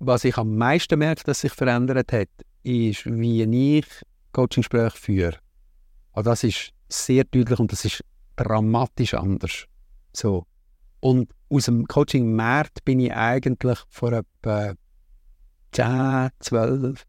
was 0.00 0.24
ich 0.24 0.36
am 0.38 0.56
meisten 0.56 0.98
merke, 0.98 1.22
dass 1.24 1.42
sich 1.42 1.52
verändert 1.52 2.12
hat, 2.12 2.28
ist, 2.62 3.06
wie 3.06 3.42
ich 3.78 3.86
Coaching-Gespräche 4.32 4.96
führe. 4.96 5.38
Also 6.12 6.30
das 6.30 6.42
ist 6.42 6.72
sehr 6.88 7.24
deutlich 7.24 7.58
und 7.58 7.70
das 7.70 7.84
ist 7.84 8.02
dramatisch 8.36 9.14
anders. 9.14 9.66
So. 10.12 10.46
Und 11.00 11.30
aus 11.48 11.66
dem 11.66 11.86
Coaching-Markt 11.86 12.84
bin 12.84 13.00
ich 13.00 13.12
eigentlich 13.12 13.78
vor 13.88 14.12
etwa 14.12 14.74
10, 15.72 16.30
12, 16.40 17.04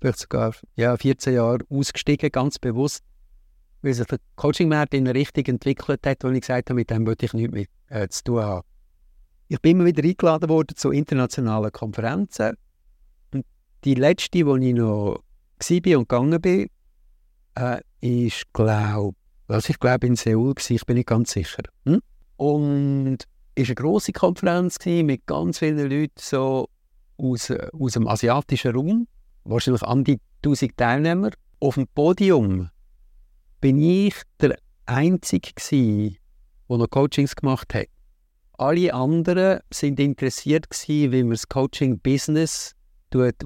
vielleicht 0.00 0.18
sogar 0.18 0.54
ja, 0.76 0.96
14 0.96 1.34
Jahren 1.34 1.62
ausgestiegen, 1.70 2.30
ganz 2.30 2.58
bewusst, 2.58 3.04
weil 3.82 3.94
sich 3.94 4.06
der 4.06 4.18
Coaching-Markt 4.36 4.94
in 4.94 5.06
eine 5.06 5.18
Richtung 5.18 5.44
entwickelt 5.46 6.06
hat, 6.06 6.24
wo 6.24 6.28
ich 6.28 6.40
gesagt 6.40 6.70
habe, 6.70 6.76
mit 6.76 6.90
dem 6.90 7.06
würde 7.06 7.24
ich 7.24 7.32
nichts 7.32 7.52
mehr 7.52 7.66
äh, 7.88 8.08
zu 8.08 8.24
tun 8.24 8.42
haben. 8.42 8.66
Ich 9.48 9.60
bin 9.60 9.76
immer 9.76 9.86
wieder 9.86 10.02
eingeladen 10.02 10.48
worden 10.48 10.76
zu 10.76 10.90
internationalen 10.90 11.72
Konferenzen. 11.72 12.56
Und 13.32 13.44
die 13.84 13.94
letzte, 13.94 14.46
wo 14.46 14.56
ich 14.56 14.74
noch 14.74 15.20
war 15.58 15.98
und 15.98 16.08
gegangen 16.08 16.40
bin, 16.40 16.68
äh, 17.56 17.80
ist, 18.00 18.52
glaube 18.52 19.14
also 19.48 19.70
ich 19.70 19.78
glaube 19.78 20.06
in 20.06 20.16
Seoul 20.16 20.54
war, 20.54 20.70
ich 20.70 20.86
bin 20.86 20.96
nicht 20.96 21.08
ganz 21.08 21.32
sicher. 21.32 21.62
Hm? 21.84 22.00
Und 22.36 23.18
es 23.54 23.62
war 23.62 23.66
eine 23.66 23.74
grosse 23.74 24.12
Konferenz 24.12 24.78
mit 24.84 25.26
ganz 25.26 25.58
vielen 25.58 25.90
Leuten 25.90 26.14
so 26.18 26.68
aus, 27.16 27.50
aus 27.50 27.92
dem 27.92 28.08
asiatischen 28.08 28.74
Raum, 28.74 29.06
wahrscheinlich 29.44 29.82
an 29.82 30.04
die 30.04 30.18
1000 30.44 30.76
Teilnehmer. 30.76 31.30
Auf 31.60 31.74
dem 31.74 31.86
Podium 31.94 32.70
bin 33.60 33.80
ich 33.80 34.14
der 34.40 34.56
Einzige, 34.86 35.52
der 35.70 36.76
noch 36.76 36.90
Coachings 36.90 37.36
gemacht 37.36 37.72
hat. 37.74 37.86
Alle 38.56 38.94
anderen 38.94 39.60
sind 39.72 39.98
interessiert 39.98 40.70
gewesen, 40.70 41.12
wie 41.12 41.22
man 41.22 41.32
das 41.32 41.48
Coaching-Business 41.48 42.74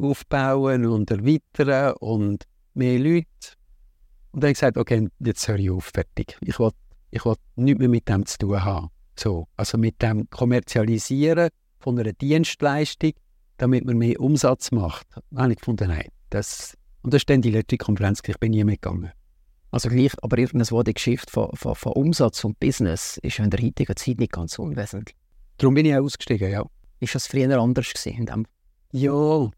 aufbauen 0.00 0.86
und 0.86 1.10
erweitern 1.10 1.94
und 2.00 2.44
mehr 2.74 2.98
Leute. 2.98 3.26
Und 4.32 4.42
dann 4.42 4.48
habe 4.48 4.52
ich 4.52 4.58
gesagt, 4.58 4.76
okay, 4.76 5.08
jetzt 5.20 5.48
höre 5.48 5.58
ich 5.58 5.70
auf, 5.70 5.84
fertig. 5.86 6.38
Ich 6.40 6.58
will, 6.58 6.70
ich 7.10 7.24
will 7.24 7.34
nichts 7.56 7.78
mehr 7.78 7.88
mit 7.88 8.08
dem 8.08 8.24
zu 8.26 8.38
tun 8.38 8.64
haben. 8.64 8.88
So, 9.16 9.48
also 9.56 9.78
mit 9.78 10.00
dem 10.00 10.28
Kommerzialisieren 10.30 11.50
von 11.80 11.98
einer 11.98 12.12
Dienstleistung, 12.12 13.12
damit 13.56 13.84
man 13.84 13.98
mehr 13.98 14.20
Umsatz 14.20 14.70
macht. 14.70 15.06
Da 15.30 15.42
habe 15.42 15.52
ich 15.52 15.58
gefunden, 15.58 15.88
nein. 15.88 16.08
Das, 16.30 16.76
und 17.02 17.12
das 17.12 17.22
ist 17.22 17.30
dann 17.30 17.42
die 17.42 17.50
letzte 17.50 17.78
Konferenz, 17.78 18.20
ich 18.26 18.38
bin 18.38 18.52
nie 18.52 18.64
mitgegangen. 18.64 19.12
Also 19.70 19.88
gleich, 19.88 20.12
aber 20.22 20.38
irgendwo 20.38 20.82
die 20.82 20.94
Geschichte 20.94 21.30
von, 21.30 21.50
von, 21.54 21.74
von 21.74 21.92
Umsatz 21.92 22.42
und 22.44 22.58
Business 22.58 23.18
ist 23.22 23.38
ja 23.38 23.44
in 23.44 23.50
der 23.50 23.62
heutigen 23.62 23.96
Zeit 23.96 24.18
nicht 24.18 24.32
ganz 24.32 24.58
unwesentlich. 24.58 25.16
Darum 25.58 25.74
bin 25.74 25.86
ich 25.86 25.94
auch 25.94 26.02
ausgestiegen, 26.02 26.50
ja. 26.50 26.64
Ist 27.00 27.14
das 27.14 27.26
früher 27.26 27.58
anders 27.58 27.92
gewesen? 27.92 28.46
Ja, 28.92 29.50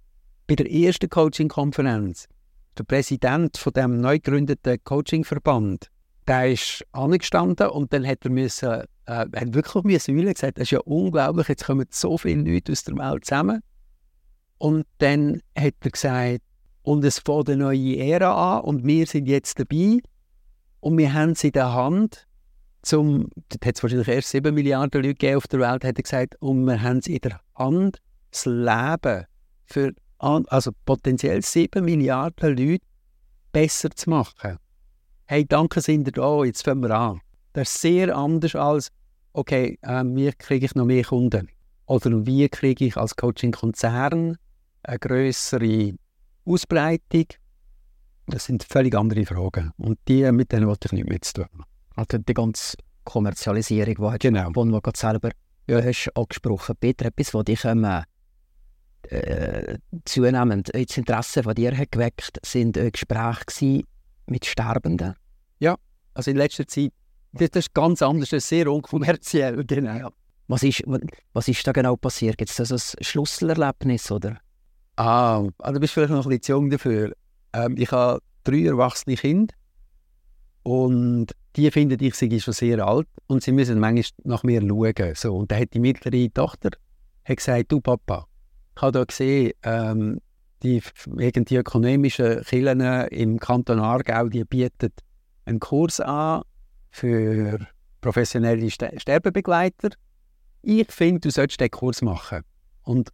bei 0.46 0.56
der 0.56 0.70
ersten 0.70 1.08
Coaching-Konferenz, 1.08 2.26
der 2.76 2.84
Präsident 2.84 3.56
von 3.56 3.72
dem 3.72 4.00
neu 4.00 4.18
gegründeten 4.18 4.82
Coaching-Verband, 4.82 5.88
der 6.26 6.52
ist 6.52 6.84
angestanden 6.92 7.68
und 7.68 7.92
dann 7.92 8.06
hat 8.06 8.24
er 8.24 8.30
müssen, 8.30 8.68
äh, 8.68 8.84
hat 9.06 9.54
wirklich 9.54 9.84
müssen 9.84 10.18
und 10.18 10.26
gesagt, 10.26 10.58
das 10.58 10.64
ist 10.64 10.70
ja 10.72 10.80
unglaublich, 10.80 11.48
jetzt 11.48 11.64
kommen 11.64 11.86
so 11.90 12.18
viele 12.18 12.42
Leute 12.42 12.72
aus 12.72 12.84
der 12.84 12.96
Welt 12.96 13.24
zusammen. 13.24 13.60
Und 14.58 14.86
dann 14.98 15.40
hat 15.56 15.74
er 15.80 15.90
gesagt, 15.90 16.42
und 16.90 17.04
es 17.04 17.20
fängt 17.20 17.48
eine 17.48 17.62
neue 17.62 17.98
Ära 17.98 18.58
an 18.58 18.64
und 18.64 18.84
wir 18.84 19.06
sind 19.06 19.26
jetzt 19.26 19.60
dabei 19.60 20.00
und 20.80 20.98
wir 20.98 21.14
haben 21.14 21.30
es 21.30 21.44
in 21.44 21.52
der 21.52 21.72
Hand, 21.72 22.26
zum, 22.82 23.28
dort 23.48 23.64
hat 23.64 23.76
es 23.76 23.82
wahrscheinlich 23.84 24.08
erst 24.08 24.30
7 24.30 24.52
Milliarden 24.52 25.04
Leute 25.04 25.36
auf 25.36 25.46
der 25.46 25.60
Welt, 25.60 25.84
hat 25.84 25.96
er 25.96 26.02
gesagt, 26.02 26.34
und 26.40 26.64
wir 26.64 26.82
haben 26.82 26.98
es 26.98 27.06
in 27.06 27.20
der 27.20 27.40
Hand, 27.54 28.02
das 28.32 28.44
Leben 28.44 29.24
für 29.66 29.92
also 30.18 30.72
potenziell 30.84 31.42
7 31.42 31.84
Milliarden 31.84 32.56
Leute 32.56 32.84
besser 33.52 33.90
zu 33.90 34.10
machen. 34.10 34.58
Hey, 35.26 35.46
danke 35.46 35.80
sind 35.80 36.08
ihr 36.08 36.12
da, 36.12 36.42
jetzt 36.42 36.64
fangen 36.64 36.82
wir 36.82 36.90
an. 36.90 37.20
Das 37.52 37.72
ist 37.72 37.82
sehr 37.82 38.16
anders 38.16 38.56
als, 38.56 38.90
okay, 39.32 39.78
äh, 39.82 40.02
wie 40.06 40.32
kriege 40.32 40.66
ich 40.66 40.74
noch 40.74 40.86
mehr 40.86 41.04
Kunden? 41.04 41.48
Oder 41.86 42.26
wie 42.26 42.48
kriege 42.48 42.86
ich 42.86 42.96
als 42.96 43.14
Coaching-Konzern 43.14 44.36
eine 44.82 44.98
größere 44.98 45.94
Ausbreitung? 46.50 47.26
Das 48.26 48.44
sind 48.44 48.64
völlig 48.64 48.94
andere 48.94 49.24
Fragen. 49.26 49.72
Und 49.76 49.98
die, 50.08 50.30
mit 50.32 50.52
denen 50.52 50.66
wollte 50.66 50.88
ich 50.88 50.92
nicht 50.92 51.08
mehr 51.08 51.20
zu 51.20 51.34
tun. 51.34 51.64
Also 51.96 52.18
die 52.18 52.34
ganze 52.34 52.76
Kommerzialisierung, 53.04 54.12
die, 54.12 54.18
genau. 54.18 54.50
du, 54.50 54.64
du 54.64 54.90
selber 54.94 55.30
ja. 55.66 55.82
hast 55.82 56.10
angesprochen 56.14 56.76
Peter, 56.78 57.06
etwas, 57.06 57.34
was 57.34 57.44
dich 57.44 57.64
ähm, 57.64 57.86
äh, 59.02 59.78
zunehmend 60.04 60.70
das 60.72 60.96
Interesse 60.96 61.42
von 61.42 61.54
dir 61.54 61.76
hat 61.76 61.92
geweckt, 61.92 62.38
sind 62.44 62.76
äh, 62.76 62.90
Gespräche 62.90 63.82
mit 64.26 64.46
Sterbenden. 64.46 65.14
Ja, 65.58 65.76
also 66.14 66.30
in 66.30 66.36
letzter 66.36 66.66
Zeit, 66.66 66.92
das, 67.32 67.50
das 67.50 67.66
ist 67.66 67.74
ganz 67.74 68.02
anders, 68.02 68.30
das 68.30 68.44
ist 68.44 68.48
sehr 68.48 68.70
unkommerziell, 68.70 69.64
genau. 69.64 70.10
Was 70.48 70.62
ist, 70.64 70.82
was 71.32 71.46
ist 71.48 71.64
da 71.64 71.72
genau 71.72 71.96
passiert? 71.96 72.36
Gibt 72.36 72.50
es 72.50 72.56
da 72.56 72.64
so 72.64 72.74
ein 72.74 73.04
Schlüsselerlebnis, 73.04 74.10
oder? 74.10 74.40
Ah, 75.00 75.48
also 75.60 75.72
du 75.72 75.80
bist 75.80 75.94
vielleicht 75.94 76.12
noch 76.12 76.26
ein 76.26 76.28
bisschen 76.28 76.56
jung 76.56 76.68
dafür. 76.68 77.14
Ähm, 77.54 77.74
ich 77.78 77.90
habe 77.90 78.20
drei 78.44 78.66
erwachsene 78.66 79.16
Kinder 79.16 79.54
und 80.62 81.28
die 81.56 81.70
finden, 81.70 82.04
ich 82.04 82.14
sei 82.16 82.38
schon 82.38 82.52
sehr 82.52 82.86
alt 82.86 83.08
und 83.26 83.42
sie 83.42 83.52
müssen 83.52 83.80
manchmal 83.80 84.04
nach 84.24 84.42
mir 84.42 84.60
schauen. 84.60 85.14
So, 85.14 85.38
und 85.38 85.50
dann 85.50 85.62
hat 85.62 85.72
die 85.72 85.78
mittlere 85.78 86.30
Tochter 86.34 86.72
hat 87.24 87.36
gesagt, 87.38 87.72
du 87.72 87.80
Papa, 87.80 88.26
ich 88.76 88.82
habe 88.82 88.98
hier 88.98 89.06
gesehen, 89.06 89.52
ähm, 89.62 90.20
die, 90.62 90.82
die 91.06 91.56
ökonomischen 91.56 92.42
Kirchen 92.42 92.80
im 93.08 93.40
Kanton 93.40 93.80
Aargau, 93.80 94.28
die 94.28 94.44
bieten 94.44 94.92
einen 95.46 95.60
Kurs 95.60 96.00
an 96.00 96.42
für 96.90 97.58
professionelle 98.02 98.70
Sterbebegleiter. 98.70 99.92
Ich 100.60 100.92
finde, 100.92 101.20
du 101.20 101.30
solltest 101.30 101.58
diesen 101.58 101.70
Kurs 101.70 102.02
machen. 102.02 102.42
Und 102.82 103.10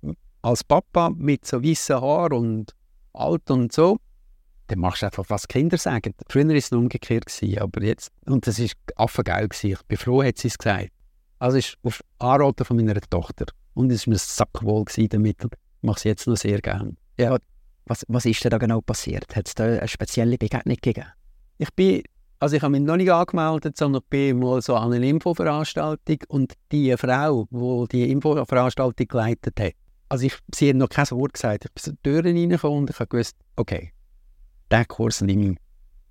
als 0.47 0.63
Papa 0.63 1.11
mit 1.11 1.45
so 1.45 1.63
weißen 1.63 2.01
Haaren 2.01 2.39
und 2.39 2.75
alt 3.13 3.51
und 3.51 3.73
so, 3.73 3.99
dann 4.69 4.79
machst 4.79 5.03
du 5.03 5.07
einfach, 5.07 5.25
was 5.29 5.49
Kinder 5.49 5.77
sagen. 5.77 6.15
Früher 6.29 6.47
war 6.47 6.55
es 6.55 6.71
umgekehrt, 6.71 7.27
gewesen, 7.27 7.59
aber 7.59 7.83
jetzt, 7.83 8.13
und 8.27 8.47
das 8.47 8.61
war 8.61 8.69
affengeil. 8.97 9.49
Gewesen. 9.49 9.73
Ich 9.73 9.83
bin 9.87 9.99
froh, 9.99 10.23
hat 10.23 10.39
sie 10.39 10.49
es 10.49 10.59
gesagt. 10.59 10.91
Also 11.41 11.59
ist 11.59 11.77
auf 11.83 12.01
Anraten 12.19 12.65
von 12.65 12.77
meiner 12.77 12.95
Tochter. 12.95 13.47
Und 13.75 13.91
es 13.91 14.07
war 14.07 14.13
mir 14.13 14.19
sackwohl 14.19 14.85
damit. 15.09 15.45
Ich 15.45 15.51
mache 15.83 15.97
es 15.97 16.05
jetzt 16.05 16.27
noch 16.27 16.37
sehr 16.37 16.61
gerne. 16.61 16.97
Ja. 17.19 17.39
Was, 17.87 18.05
was 18.09 18.25
ist 18.25 18.43
denn 18.43 18.51
da 18.51 18.59
genau 18.59 18.81
passiert? 18.81 19.37
Hat 19.37 19.47
es 19.47 19.55
da 19.55 19.65
eine 19.65 19.87
spezielle 19.87 20.39
Begegnung 20.39 20.77
gegeben? 20.81 21.07
Ich 21.59 21.73
bin, 21.75 22.03
also 22.41 22.57
ich 22.57 22.63
habe 22.63 22.73
mich 22.73 22.83
noch 22.83 22.97
nicht 22.97 23.11
angemeldet, 23.11 23.77
sondern 23.77 24.03
bin 24.11 24.41
mal 24.41 24.61
so 24.63 24.75
an 24.75 24.93
einer 24.93 25.07
Infoveranstaltung 25.07 26.19
und 26.29 26.55
die 26.73 26.97
Frau, 26.97 27.47
die 27.51 27.89
die 27.93 28.11
Infoveranstaltung 28.11 29.07
geleitet 29.07 29.61
hat, 29.61 29.75
also 30.09 30.27
ich, 30.27 30.35
sie 30.55 30.69
hat 30.71 30.77
noch 30.77 30.89
kein 30.89 31.11
Wort 31.11 31.35
gesagt. 31.35 31.65
Ich 31.65 31.73
bin 31.73 31.83
zur 31.83 32.03
Tür 32.03 32.25
reingekommen 32.25 32.79
und 32.79 32.91
ich 32.91 32.99
habe 32.99 33.09
gewusst, 33.09 33.37
okay, 33.57 33.93
diesen 34.71 34.89
Kurs 34.89 35.21
nehme 35.21 35.53
ich. 35.53 35.59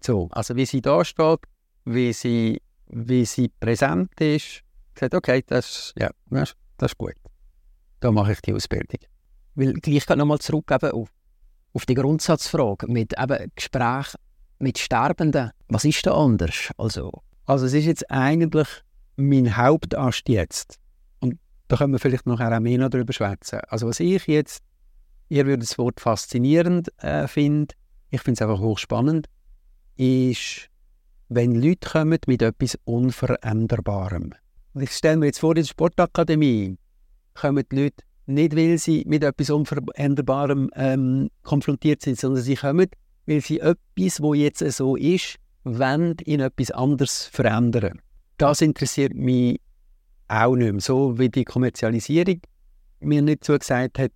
So, 0.01 0.29
also 0.31 0.55
wie 0.55 0.65
sie 0.65 0.81
da 0.81 1.03
steht, 1.03 1.39
wie 1.85 2.13
sie, 2.13 2.61
wie 2.87 3.25
sie 3.25 3.49
präsent 3.59 4.19
ist, 4.19 4.61
gesagt, 4.93 5.15
okay, 5.15 5.43
das, 5.45 5.93
ja, 5.97 6.09
das, 6.29 6.55
das 6.77 6.91
ist 6.91 6.97
gut. 6.97 7.15
Da 7.99 8.11
mache 8.11 8.33
ich 8.33 8.41
die 8.41 8.53
Ausbildung. 8.53 8.99
Weil 9.55 9.73
gleich 9.73 10.07
nochmal 10.09 10.39
zurück 10.39 10.69
eben 10.71 10.91
auf, 10.91 11.09
auf 11.73 11.85
die 11.85 11.95
Grundsatzfrage 11.95 12.87
mit 12.87 13.13
eben 13.17 13.51
Gespräch 13.55 14.13
mit 14.59 14.77
Sterbenden. 14.77 15.51
Was 15.69 15.85
ist 15.85 16.05
da 16.05 16.13
anders? 16.13 16.69
Also, 16.77 17.11
also 17.45 17.65
es 17.65 17.73
ist 17.73 17.85
jetzt 17.85 18.11
eigentlich 18.11 18.67
mein 19.15 19.55
Hauptast 19.57 20.27
jetzt. 20.29 20.79
Da 21.67 21.77
können 21.77 21.93
wir 21.93 21.99
vielleicht 21.99 22.25
noch 22.25 22.39
auch 22.39 22.59
mehr 22.59 22.89
darüber 22.89 23.13
schwätzen. 23.13 23.59
Also 23.67 23.87
was 23.87 23.99
ich 23.99 24.27
jetzt, 24.27 24.63
ihr 25.29 25.45
würdet 25.45 25.63
das 25.63 25.77
Wort 25.77 25.99
faszinierend 25.99 26.91
äh, 27.03 27.27
finden, 27.27 27.69
ich 28.11 28.21
finde 28.21 28.37
es 28.37 28.41
einfach 28.41 28.59
hochspannend, 28.59 29.27
ist, 29.97 30.69
wenn 31.29 31.55
Leute 31.55 31.89
kommen 31.89 32.19
mit 32.27 32.41
etwas 32.41 32.77
Unveränderbarem. 32.85 34.33
Und 34.73 34.81
ich 34.81 34.91
stelle 34.91 35.17
mir 35.17 35.27
jetzt 35.27 35.39
vor, 35.39 35.51
in 35.51 35.63
der 35.63 35.69
Sportakademie 35.69 36.77
kommen 37.33 37.63
die 37.71 37.75
Leute 37.75 38.03
nicht, 38.27 38.55
weil 38.55 38.77
sie 38.77 39.03
mit 39.07 39.23
etwas 39.23 39.49
Unveränderbarem 39.49 40.69
ähm, 40.75 41.29
konfrontiert 41.43 42.01
sind, 42.01 42.19
sondern 42.19 42.43
sie 42.43 42.55
kommen, 42.55 42.87
weil 43.25 43.41
sie 43.41 43.59
etwas, 43.59 44.21
wo 44.21 44.33
jetzt 44.33 44.59
so 44.71 44.95
ist, 44.95 45.37
wollen 45.63 46.15
in 46.25 46.39
etwas 46.39 46.71
anderes 46.71 47.25
verändern. 47.25 48.01
Das 48.37 48.61
interessiert 48.61 49.13
mich 49.13 49.59
auch 50.27 50.55
nicht 50.55 50.71
mehr. 50.71 50.81
So 50.81 51.17
wie 51.17 51.29
die 51.29 51.45
Kommerzialisierung 51.45 52.41
mir 52.99 53.21
nicht 53.21 53.43
zugesagt 53.43 53.99
hat, 53.99 54.11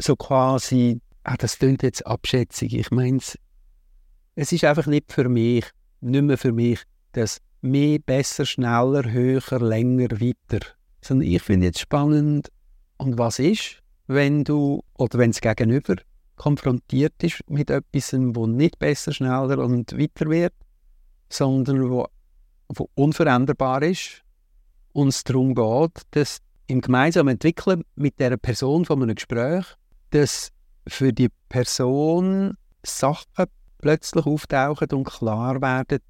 so 0.00 0.16
quasi, 0.16 1.00
ah, 1.24 1.36
das 1.36 1.58
klingt 1.58 1.82
jetzt 1.82 2.06
abschätzig. 2.06 2.74
Ich 2.74 2.90
meine, 2.90 3.18
es 4.34 4.52
ist 4.52 4.64
einfach 4.64 4.86
nicht 4.86 5.12
für 5.12 5.28
mich, 5.28 5.64
nicht 6.00 6.22
mehr 6.22 6.38
für 6.38 6.52
mich, 6.52 6.80
das 7.12 7.40
mehr, 7.60 7.98
besser, 7.98 8.46
schneller, 8.46 9.10
höher, 9.10 9.58
länger, 9.58 10.10
weiter. 10.20 10.64
Sondern 11.00 11.28
ich 11.28 11.42
finde 11.42 11.66
jetzt 11.66 11.80
spannend, 11.80 12.50
und 12.98 13.16
was 13.16 13.38
ist, 13.38 13.82
wenn 14.06 14.44
du 14.44 14.82
oder 14.94 15.18
wenn 15.18 15.30
es 15.30 15.40
gegenüber 15.40 15.96
konfrontiert 16.36 17.22
ist 17.22 17.40
mit 17.48 17.70
etwas, 17.70 18.12
wo 18.12 18.46
nicht 18.46 18.78
besser, 18.78 19.12
schneller 19.12 19.58
und 19.58 19.96
weiter 19.98 20.28
wird, 20.30 20.54
sondern 21.28 21.90
wo, 21.90 22.06
wo 22.68 22.88
unveränderbar 22.94 23.82
ist 23.82 24.24
und 24.92 25.08
es 25.08 25.24
darum 25.24 25.54
geht, 25.54 26.02
dass 26.12 26.38
im 26.66 26.80
gemeinsamen 26.80 27.32
Entwickeln 27.34 27.84
mit 27.94 28.18
der 28.20 28.36
Person 28.36 28.84
von 28.84 29.02
einem 29.02 29.14
Gespräch, 29.14 29.64
dass 30.10 30.50
für 30.86 31.12
die 31.12 31.28
Person 31.48 32.56
Sachen 32.84 33.46
plötzlich 33.78 34.26
auftauchen 34.26 34.88
und 34.92 35.04
klar 35.04 35.60
werden, 35.60 36.00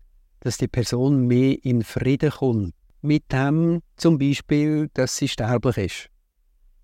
dass 0.40 0.56
die 0.58 0.68
Person 0.68 1.26
mehr 1.26 1.56
in 1.64 1.82
Frieden 1.82 2.30
kommt. 2.30 2.75
Mit 3.02 3.30
dem 3.32 3.82
zum 3.97 4.18
Beispiel, 4.18 4.88
dass 4.94 5.16
sie 5.16 5.28
sterblich 5.28 5.76
ist. 5.76 6.08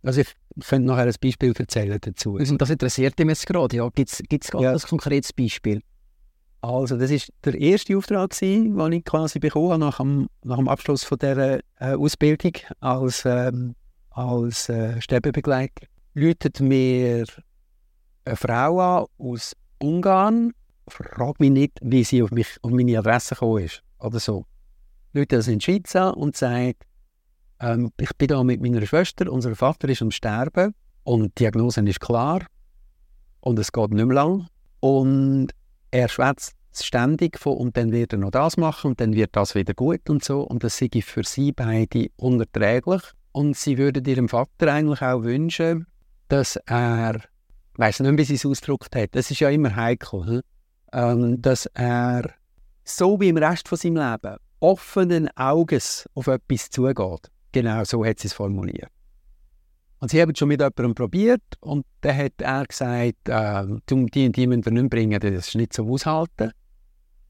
Also 0.02 0.20
ich 0.20 0.28
könnte 0.66 0.86
nachher 0.86 1.06
ein 1.06 1.14
Beispiel 1.20 1.52
erzählen 1.56 1.98
dazu. 2.00 2.34
Und 2.34 2.60
das 2.60 2.70
interessiert 2.70 3.18
mich 3.18 3.28
jetzt 3.28 3.46
gerade. 3.46 3.76
Ja. 3.76 3.88
Gibt 3.88 4.10
es 4.10 4.50
ja. 4.52 4.72
ein 4.72 4.78
konkretes 4.78 5.32
Beispiel? 5.32 5.80
Also 6.64 6.97
das 6.97 7.11
ist 7.11 7.30
der 7.44 7.61
erste 7.61 7.94
Auftrag, 7.94 8.30
den 8.38 8.92
ich 8.92 9.04
quasi 9.04 9.38
bekommen 9.38 9.71
habe 9.73 9.80
nach 9.80 9.99
dem, 9.99 10.28
nach 10.44 10.56
dem 10.56 10.68
Abschluss 10.68 11.04
von 11.04 11.18
dieser 11.18 11.59
äh, 11.78 11.94
Ausbildung 11.94 12.52
als, 12.80 13.25
ähm, 13.26 13.75
als 14.09 14.71
äh, 14.71 14.99
Sterbebegleiter. 14.99 15.87
Läutet 16.14 16.61
mir 16.61 17.26
eine 18.25 18.37
Frau 18.37 18.80
an 18.80 19.06
aus 19.18 19.52
Ungarn, 19.78 20.54
fragt 20.88 21.38
mich 21.40 21.50
nicht, 21.50 21.78
wie 21.83 22.02
sie 22.02 22.23
auf, 22.23 22.30
mich, 22.30 22.56
auf 22.62 22.71
meine 22.71 22.99
Adresse 22.99 23.35
gekommen 23.35 23.64
ist 23.64 23.83
oder 23.99 24.18
so. 24.18 24.47
Läutet 25.12 25.40
das 25.40 25.49
in 25.49 25.59
die 25.59 25.64
Schweiz 25.66 25.94
an 25.94 26.14
und 26.14 26.35
sagt, 26.35 26.85
ähm, 27.61 27.90
ich 28.00 28.16
bin 28.16 28.28
da 28.28 28.42
mit 28.42 28.62
meiner 28.62 28.87
Schwester, 28.87 29.30
unser 29.30 29.54
Vater 29.54 29.90
ist 29.90 30.00
am 30.00 30.11
Sterben 30.11 30.75
und 31.02 31.25
die 31.25 31.42
Diagnose 31.42 31.83
ist 31.83 32.00
klar 32.00 32.47
und 33.40 33.59
es 33.59 33.71
geht 33.71 33.90
nicht 33.90 34.06
mehr 34.06 34.14
lang. 34.14 34.47
Und 34.80 35.52
er 35.94 36.08
schwätzt 36.08 36.56
ständig 36.74 37.38
von 37.38 37.56
und 37.56 37.76
dann 37.76 37.92
wird 37.92 38.12
er 38.12 38.18
noch 38.18 38.32
das 38.32 38.56
machen 38.56 38.90
und 38.90 39.00
dann 39.00 39.14
wird 39.14 39.36
das 39.36 39.54
wieder 39.54 39.74
gut 39.74 40.10
und 40.10 40.24
so. 40.24 40.40
Und 40.40 40.64
das 40.64 40.76
sei 40.76 40.90
für 41.00 41.22
sie 41.22 41.52
beide 41.52 42.08
unerträglich. 42.16 43.02
Und 43.30 43.56
sie 43.56 43.78
würde 43.78 44.02
ihrem 44.10 44.28
Vater 44.28 44.72
eigentlich 44.72 45.00
auch 45.02 45.22
wünschen, 45.22 45.86
dass 46.28 46.56
er, 46.66 47.14
ich 47.14 47.78
weiß 47.78 48.00
nicht, 48.00 48.18
wie 48.18 48.24
sie 48.24 48.34
es 48.34 48.44
ausgedrückt 48.44 48.96
hat, 48.96 49.14
das 49.14 49.30
ist 49.30 49.38
ja 49.38 49.50
immer 49.50 49.76
heikel, 49.76 50.26
hm? 50.26 50.40
ähm, 50.92 51.40
dass 51.40 51.66
er 51.74 52.28
so 52.82 53.20
wie 53.20 53.28
im 53.28 53.36
Rest 53.36 53.68
von 53.68 53.78
seinem 53.78 53.96
Leben 53.96 54.36
offenen 54.58 55.28
Auges 55.36 56.08
auf 56.14 56.26
etwas 56.26 56.70
zugeht. 56.70 57.30
Genau 57.52 57.84
so 57.84 58.04
hat 58.04 58.18
sie 58.18 58.26
es 58.26 58.34
formuliert. 58.34 58.90
Und 60.04 60.11
sie 60.11 60.20
haben 60.20 60.37
schon 60.37 60.49
mit 60.49 60.61
jemandem 60.61 60.94
probiert 60.94 61.40
und 61.61 61.87
dann 62.02 62.14
hat 62.14 62.34
er 62.37 62.66
gesagt, 62.66 63.26
äh, 63.26 63.64
die 63.88 63.94
und 64.26 64.37
die 64.37 64.46
müssen 64.46 64.66
wir 64.66 64.73
nicht 64.73 64.90
bringen, 64.90 65.18
das 65.18 65.32
ist 65.32 65.54
nicht 65.54 65.73
so 65.73 65.88
aushalten. 65.88 66.50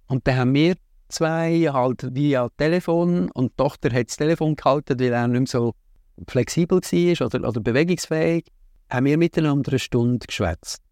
Und 0.08 0.26
dann 0.26 0.36
haben 0.38 0.54
wir 0.54 0.74
zwei 1.08 1.68
halt 1.72 2.12
via 2.16 2.48
Telefon 2.56 3.30
und 3.30 3.52
die 3.52 3.56
Tochter 3.58 3.92
hat 3.92 4.08
das 4.08 4.16
Telefon 4.16 4.56
gehalten, 4.56 4.98
weil 4.98 5.12
er 5.12 5.28
nicht 5.28 5.38
mehr 5.38 5.46
so 5.46 5.74
flexibel 6.26 6.80
war 6.80 7.26
oder, 7.28 7.48
oder 7.48 7.60
bewegungsfähig, 7.60 8.46
haben 8.90 9.06
wir 9.06 9.18
miteinander 9.18 9.70
eine 9.70 9.78
Stunde 9.78 10.26
geschwätzt. 10.26 10.82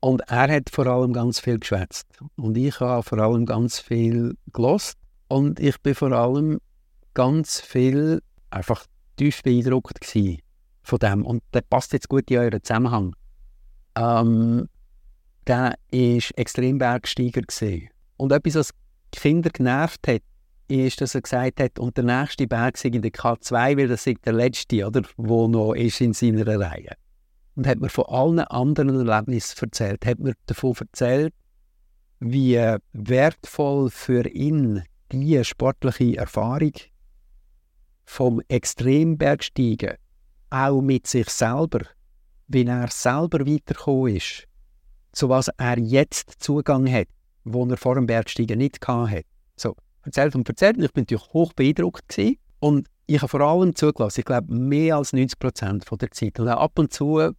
Und 0.00 0.20
er 0.28 0.54
hat 0.54 0.68
vor 0.68 0.86
allem 0.86 1.14
ganz 1.14 1.40
viel 1.40 1.58
geschwätzt. 1.58 2.08
Und 2.36 2.58
ich 2.58 2.78
habe 2.78 3.02
vor 3.04 3.18
allem 3.18 3.46
ganz 3.46 3.80
viel 3.80 4.34
gelost. 4.52 4.98
Und 5.28 5.60
ich 5.60 5.80
bin 5.80 5.94
vor 5.94 6.12
allem 6.12 6.58
ganz 7.14 7.58
viel 7.58 8.20
einfach 8.50 8.84
tief 9.16 9.42
beeindruckt 9.42 10.04
von 10.82 10.98
dem. 10.98 11.24
Und 11.24 11.42
der 11.52 11.62
passt 11.62 11.92
jetzt 11.92 12.08
gut 12.08 12.30
in 12.30 12.38
euren 12.38 12.62
Zusammenhang. 12.62 13.14
Ähm, 13.96 14.68
der 15.46 15.76
war 15.90 16.22
extrem 16.36 16.78
Bergsteiger. 16.78 17.42
Gewesen. 17.42 17.88
Und 18.16 18.32
etwas, 18.32 18.54
was 18.54 18.70
die 19.14 19.20
Kinder 19.20 19.50
genervt 19.50 20.06
hat, 20.08 20.22
ist, 20.68 21.00
dass 21.00 21.14
er 21.14 21.22
gesagt 21.22 21.60
hat, 21.60 21.78
und 21.78 21.96
der 21.96 22.04
nächste 22.04 22.46
Berg 22.46 22.78
sei 22.78 22.90
in 22.90 23.02
der 23.02 23.10
K2, 23.10 23.76
weil 23.76 23.88
das 23.88 24.04
der 24.04 24.32
letzte, 24.32 24.86
oder, 24.86 25.02
wo 25.16 25.48
noch 25.48 25.74
ist 25.74 26.00
in 26.00 26.12
seiner 26.12 26.46
Reihe. 26.46 26.96
Und 27.54 27.66
hat 27.66 27.80
mir 27.80 27.90
von 27.90 28.06
allen 28.06 28.40
anderen 28.40 29.06
Erlebnissen 29.06 29.58
erzählt. 29.60 30.06
Hat 30.06 30.18
mir 30.18 30.34
davon 30.46 30.74
erzählt, 30.78 31.34
wie 32.20 32.56
wertvoll 32.92 33.90
für 33.90 34.26
ihn 34.28 34.82
diese 35.10 35.44
sportliche 35.44 36.16
Erfahrung 36.16 36.72
vom 38.04 38.40
Extrembergsteigen, 38.48 39.96
auch 40.52 40.82
mit 40.82 41.06
sich 41.06 41.28
selber, 41.30 41.80
wie 42.48 42.66
er 42.66 42.88
selber 42.90 43.46
weitergekommen 43.46 44.16
ist, 44.16 44.46
zu 45.12 45.28
was 45.28 45.48
er 45.56 45.78
jetzt 45.78 46.42
Zugang 46.42 46.90
hat, 46.92 47.08
wo 47.44 47.64
er 47.66 47.76
vor 47.76 47.94
dem 47.94 48.06
Bergsteigen 48.06 48.58
nicht 48.58 48.86
hatte. 48.86 49.24
So, 49.56 49.74
erzählt 50.04 50.34
und 50.34 50.48
erzählt. 50.48 50.78
Ich 50.78 50.92
bin 50.92 51.02
natürlich 51.02 51.32
hoch 51.32 51.52
beeindruckt 51.54 52.08
gewesen. 52.08 52.38
und 52.60 52.88
ich 53.06 53.18
habe 53.18 53.28
vor 53.28 53.40
allem 53.40 53.74
zugelassen, 53.74 54.20
ich 54.20 54.26
glaube 54.26 54.54
mehr 54.54 54.96
als 54.96 55.12
90 55.12 55.38
Prozent 55.38 55.84
der 55.90 56.10
Zeit. 56.10 56.38
Und 56.38 56.48
ab 56.48 56.78
und 56.78 56.92
zu 56.92 57.32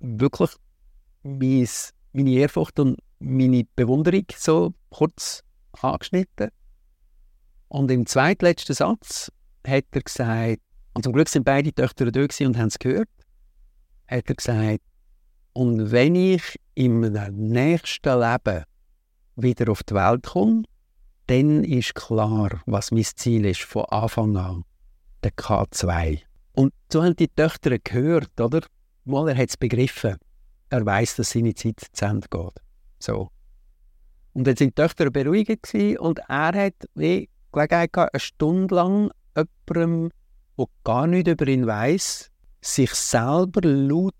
wirklich 0.00 0.50
meine 1.24 2.30
Ehrfurcht 2.30 2.78
und 2.78 2.98
meine 3.18 3.64
Bewunderung 3.76 4.24
so 4.36 4.74
kurz 4.90 5.42
angeschnitten. 5.72 6.50
Und 7.68 7.90
im 7.90 8.06
zweitletzten 8.06 8.74
Satz 8.74 9.30
hat 9.66 9.84
er 9.90 10.02
gesagt, 10.02 10.62
und 10.98 11.04
zum 11.04 11.12
Glück 11.12 11.28
sind 11.28 11.44
beide 11.44 11.72
Töchter 11.72 12.10
da 12.10 12.20
und 12.22 12.58
haben 12.58 12.66
es 12.66 12.76
gehört, 12.76 13.08
hat 14.08 14.28
er 14.28 14.34
gesagt, 14.34 14.80
und 15.52 15.92
wenn 15.92 16.16
ich 16.16 16.42
im 16.74 17.02
nächsten 17.02 18.18
Leben 18.18 18.64
wieder 19.36 19.70
auf 19.70 19.84
die 19.84 19.94
Welt 19.94 20.26
komme, 20.26 20.64
dann 21.28 21.62
ist 21.62 21.94
klar, 21.94 22.60
was 22.66 22.90
mein 22.90 23.04
Ziel 23.04 23.46
ist 23.46 23.60
von 23.60 23.84
Anfang 23.84 24.36
an. 24.36 24.64
Der 25.22 25.30
K2. 25.30 26.18
Und 26.54 26.74
so 26.92 27.04
haben 27.04 27.14
die 27.14 27.28
Töchter 27.28 27.78
gehört, 27.78 28.40
oder? 28.40 28.62
Mal, 29.04 29.28
er 29.28 29.36
hat 29.36 29.50
es 29.50 29.56
begriffen. 29.56 30.16
Er 30.68 30.84
weiß, 30.84 31.14
dass 31.14 31.30
seine 31.30 31.54
Zeit 31.54 31.80
zu 31.92 32.04
Ende 32.06 32.26
geht. 32.28 32.60
So. 32.98 33.30
Und 34.32 34.48
dann 34.48 34.56
sind 34.56 34.76
die 34.76 34.82
Töchter 34.82 35.12
beruhigt 35.12 35.72
und 36.00 36.18
er 36.28 36.54
hat 36.54 36.74
wie 36.96 37.28
Gelegenheit 37.52 37.92
gehabt, 37.92 38.14
eine 38.14 38.20
Stunde 38.20 38.74
lang 38.74 39.10
jemandem, 39.36 40.10
der 40.58 40.66
gar 40.84 41.06
nichts 41.06 41.30
über 41.30 41.46
ihn 41.46 41.66
weiß, 41.66 42.30
sich 42.60 42.92
selber 42.92 43.60
laut 43.62 44.14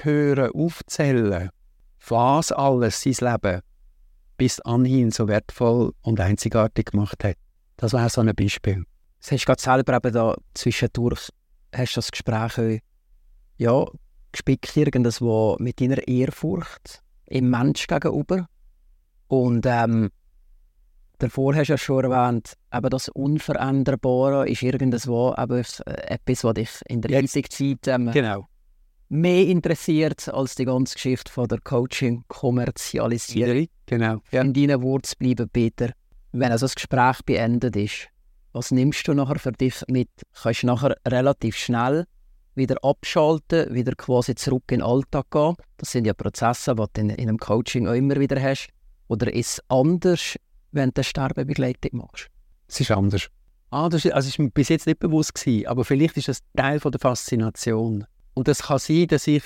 hören, 0.00 0.50
aufzählen, 0.52 1.50
was 2.08 2.52
alles 2.52 3.02
sein 3.02 3.14
Leben 3.20 3.60
bis 4.36 4.60
anhin 4.60 5.10
so 5.10 5.28
wertvoll 5.28 5.92
und 6.02 6.20
einzigartig 6.20 6.86
gemacht 6.86 7.22
hat. 7.24 7.36
Das 7.76 7.92
wäre 7.92 8.08
so 8.08 8.20
ein 8.20 8.34
Beispiel. 8.34 8.84
Das 9.20 9.32
hast 9.32 9.42
du 9.42 9.46
gerade 9.46 9.62
selber 9.62 9.96
eben 9.96 10.12
da 10.12 10.36
zwischendurch 10.54 11.30
hast 11.74 11.96
das 11.96 12.10
Gespräch 12.10 12.80
ja, 13.56 13.84
gespickt 14.32 14.76
irgendwo 14.76 15.56
mit 15.58 15.80
deiner 15.80 16.06
Ehrfurcht 16.06 17.02
im 17.26 17.50
Mensch 17.50 17.86
gegenüber. 17.86 18.46
Und 19.28 19.64
ähm, 19.66 20.10
davor 21.18 21.54
hast 21.54 21.68
du 21.68 21.72
ja 21.72 21.78
schon 21.78 22.04
erwähnt, 22.04 22.54
eben 22.72 22.90
das 22.90 23.08
Unveränderbare 23.08 24.48
ist 24.48 24.62
irgendwo 24.62 25.34
eben 25.36 25.64
etwas, 25.86 26.44
was 26.44 26.54
dich 26.54 26.70
in 26.88 27.00
der 27.00 27.22
jetzigen 27.22 27.50
Zeit 27.50 27.88
ähm, 27.88 28.10
genau. 28.12 28.46
mehr 29.08 29.46
interessiert 29.46 30.28
als 30.28 30.54
die 30.54 30.64
ganze 30.64 30.94
Geschichte 30.94 31.30
von 31.30 31.48
der 31.48 31.60
Coaching-Kommerzialisierung. 31.60 33.66
Genau. 33.86 34.20
Ja. 34.30 34.42
In 34.42 34.52
deinen 34.52 34.82
Worten 34.82 35.12
bleiben, 35.18 35.48
Peter, 35.50 35.92
wenn 36.32 36.50
also 36.50 36.64
das 36.64 36.74
Gespräch 36.74 37.22
beendet 37.24 37.76
ist, 37.76 38.08
was 38.52 38.70
nimmst 38.70 39.06
du 39.08 39.14
nachher 39.14 39.38
für 39.38 39.52
dich 39.52 39.74
mit? 39.88 40.08
Kannst 40.32 40.62
du 40.62 40.66
nachher 40.66 40.96
relativ 41.06 41.56
schnell 41.56 42.06
wieder 42.54 42.76
abschalten, 42.82 43.74
wieder 43.74 43.94
quasi 43.96 44.36
zurück 44.36 44.62
in 44.70 44.78
den 44.78 44.86
Alltag 44.86 45.30
gehen? 45.30 45.56
Das 45.76 45.90
sind 45.90 46.06
ja 46.06 46.14
Prozesse, 46.14 46.76
die 46.76 46.84
du 46.92 47.00
in, 47.00 47.10
in 47.10 47.28
einem 47.28 47.38
Coaching 47.38 47.88
auch 47.88 47.94
immer 47.94 48.16
wieder 48.16 48.40
hast. 48.40 48.68
Oder 49.08 49.32
ist 49.34 49.54
es 49.54 49.60
anders 49.68 50.36
wenn 50.74 50.90
du 50.90 51.02
Sterbebegleitung 51.02 51.98
machst? 51.98 52.28
Es 52.68 52.80
ist 52.80 52.90
anders. 52.90 53.28
Ah, 53.70 53.88
das 53.88 54.04
ist, 54.04 54.12
also 54.12 54.28
ist 54.28 54.38
mir 54.38 54.50
bis 54.50 54.68
jetzt 54.68 54.86
nicht 54.86 55.00
bewusst 55.00 55.34
gewesen, 55.34 55.66
aber 55.66 55.84
vielleicht 55.84 56.16
ist 56.16 56.28
das 56.28 56.40
Teil 56.56 56.80
von 56.80 56.92
der 56.92 57.00
Faszination. 57.00 58.06
Und 58.34 58.48
es 58.48 58.62
kann 58.62 58.78
sein, 58.78 59.06
dass 59.08 59.26
ich 59.26 59.42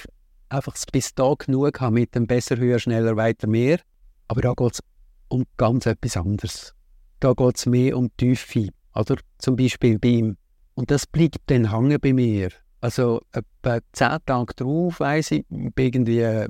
einfach 0.48 0.74
bis 0.92 1.14
da 1.14 1.34
genug 1.38 1.80
habe 1.80 1.94
mit 1.94 2.14
dem 2.14 2.26
besser, 2.26 2.56
höher, 2.56 2.78
schneller, 2.78 3.16
weiter, 3.16 3.46
mehr. 3.46 3.80
Aber 4.28 4.42
da 4.42 4.52
geht 4.54 4.74
es 4.74 4.80
um 5.28 5.44
ganz 5.56 5.86
etwas 5.86 6.16
anderes. 6.16 6.74
Da 7.20 7.32
geht 7.32 7.56
es 7.56 7.66
mehr 7.66 7.96
um 7.96 8.10
die 8.20 8.34
Tiefe, 8.34 8.68
oder? 8.94 9.16
Zum 9.38 9.56
Beispiel 9.56 9.98
bei 9.98 10.08
ihm. 10.08 10.36
Und 10.74 10.90
das 10.90 11.06
bleibt 11.06 11.38
dann 11.46 11.72
hängen 11.72 11.98
bei 12.00 12.12
mir. 12.12 12.50
Also 12.80 13.22
etwa 13.32 13.80
zehn 13.92 14.18
Tage 14.24 14.54
drauf, 14.54 15.00
weiss 15.00 15.32
ich, 15.32 15.44
bin 15.48 15.72
irgendwie 15.76 16.20
äh, 16.20 16.48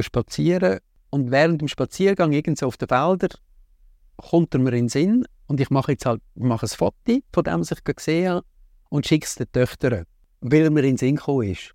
spazieren 0.00 0.78
und 1.10 1.30
während 1.30 1.60
dem 1.60 1.68
Spaziergang 1.68 2.32
irgendwo 2.32 2.66
auf 2.66 2.78
den 2.78 2.88
Feldern 2.88 3.30
kommt 4.20 4.54
er 4.54 4.60
mir 4.60 4.72
in 4.72 4.84
den 4.84 4.88
Sinn 4.88 5.24
und 5.46 5.60
ich 5.60 5.70
mache 5.70 5.92
jetzt 5.92 6.06
halt 6.06 6.22
mache 6.34 6.66
ein 6.66 6.68
Foto 6.68 7.18
von 7.32 7.44
dem, 7.44 7.60
was 7.60 7.72
ich 7.72 7.84
gesehen 7.84 8.30
habe 8.30 8.46
und 8.88 9.06
schicke 9.06 9.26
es 9.26 9.34
den 9.34 9.50
Töchtern, 9.50 10.06
weil 10.40 10.62
er 10.62 10.70
mir 10.70 10.80
in 10.80 10.92
den 10.92 10.96
Sinn 10.96 11.16
gekommen 11.16 11.48
ist. 11.48 11.74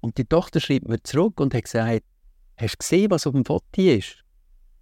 Und 0.00 0.18
die 0.18 0.24
Tochter 0.24 0.60
schreibt 0.60 0.88
mir 0.88 1.02
zurück 1.02 1.40
und 1.40 1.54
hat 1.54 1.64
gesagt, 1.64 2.04
hast 2.56 2.74
du 2.74 2.78
gesehen, 2.78 3.10
was 3.10 3.26
auf 3.26 3.32
dem 3.32 3.44
Foto 3.44 3.64
ist? 3.80 4.22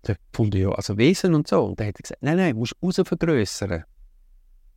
Ich 0.06 0.16
fand 0.32 0.54
ja, 0.54 0.70
also 0.70 0.96
Wesen 0.96 1.34
und 1.34 1.46
so. 1.46 1.64
Und 1.64 1.78
dann 1.78 1.88
hat 1.88 1.96
er 1.98 2.02
gesagt, 2.02 2.22
nein, 2.22 2.36
nein, 2.38 2.56
musst 2.56 2.74
raus 2.82 3.00
vergrößern. 3.04 3.84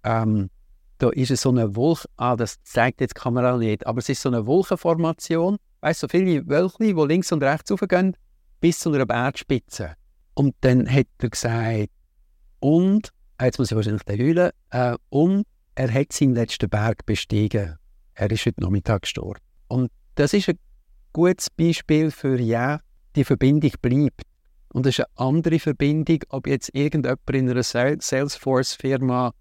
Ähm, 0.04 0.50
da 0.98 1.10
ist 1.10 1.36
so 1.38 1.50
eine 1.50 1.76
Wolke, 1.76 2.08
ah, 2.18 2.36
das 2.36 2.62
zeigt 2.64 3.02
jetzt 3.02 3.16
die 3.18 3.22
Kamera 3.22 3.58
nicht, 3.58 3.88
aber 3.88 4.00
es 4.00 4.10
ist 4.10 4.22
so 4.22 4.30
eine 4.30 4.46
Wolkenformation, 4.46 5.58
weißt 5.82 6.04
du, 6.04 6.08
so 6.08 6.10
viele 6.10 6.48
Wölkchen, 6.48 6.96
die 6.96 7.08
links 7.08 7.32
und 7.32 7.44
rechts 7.44 7.72
raufgehen, 7.72 8.16
bis 8.60 8.80
zu 8.80 8.92
einer 8.92 9.06
Bergspitze. 9.06 9.96
Und 10.34 10.56
dann 10.62 10.90
hat 10.90 11.08
er 11.20 11.30
gesagt, 11.30 11.90
Und, 12.64 13.10
jetzt 13.42 13.60
muss 13.60 13.72
ich 13.72 13.76
wahrscheinlich 13.76 14.04
heulen, 14.08 14.52
äh, 14.70 14.96
und 15.10 15.46
er 15.76 15.94
hat 15.94 16.14
seinen 16.14 16.34
letzten 16.34 16.70
Berg 16.70 17.06
bestiegen. 17.06 17.76
Er 18.14 18.32
ist 18.32 18.46
heute 18.46 18.62
Nachmittag 18.62 19.02
gestorben. 19.02 19.42
Und 19.68 19.92
das 20.16 20.32
ist 20.32 20.48
ein 20.48 20.58
gutes 21.12 21.50
Beispiel 21.50 22.10
für, 22.10 22.40
ja, 22.40 22.80
die 23.18 23.26
Verbindung 23.26 23.72
bleibt. 23.82 24.22
Und 24.70 24.86
das 24.86 24.98
ist 24.98 25.06
eine 25.06 25.28
andere 25.28 25.60
Verbindung, 25.60 26.20
ob 26.30 26.48
jetzt 26.48 26.74
irgendjemand 26.74 27.30
in 27.32 27.50
einer 27.50 27.64
Salesforce-Firma 27.64 29.34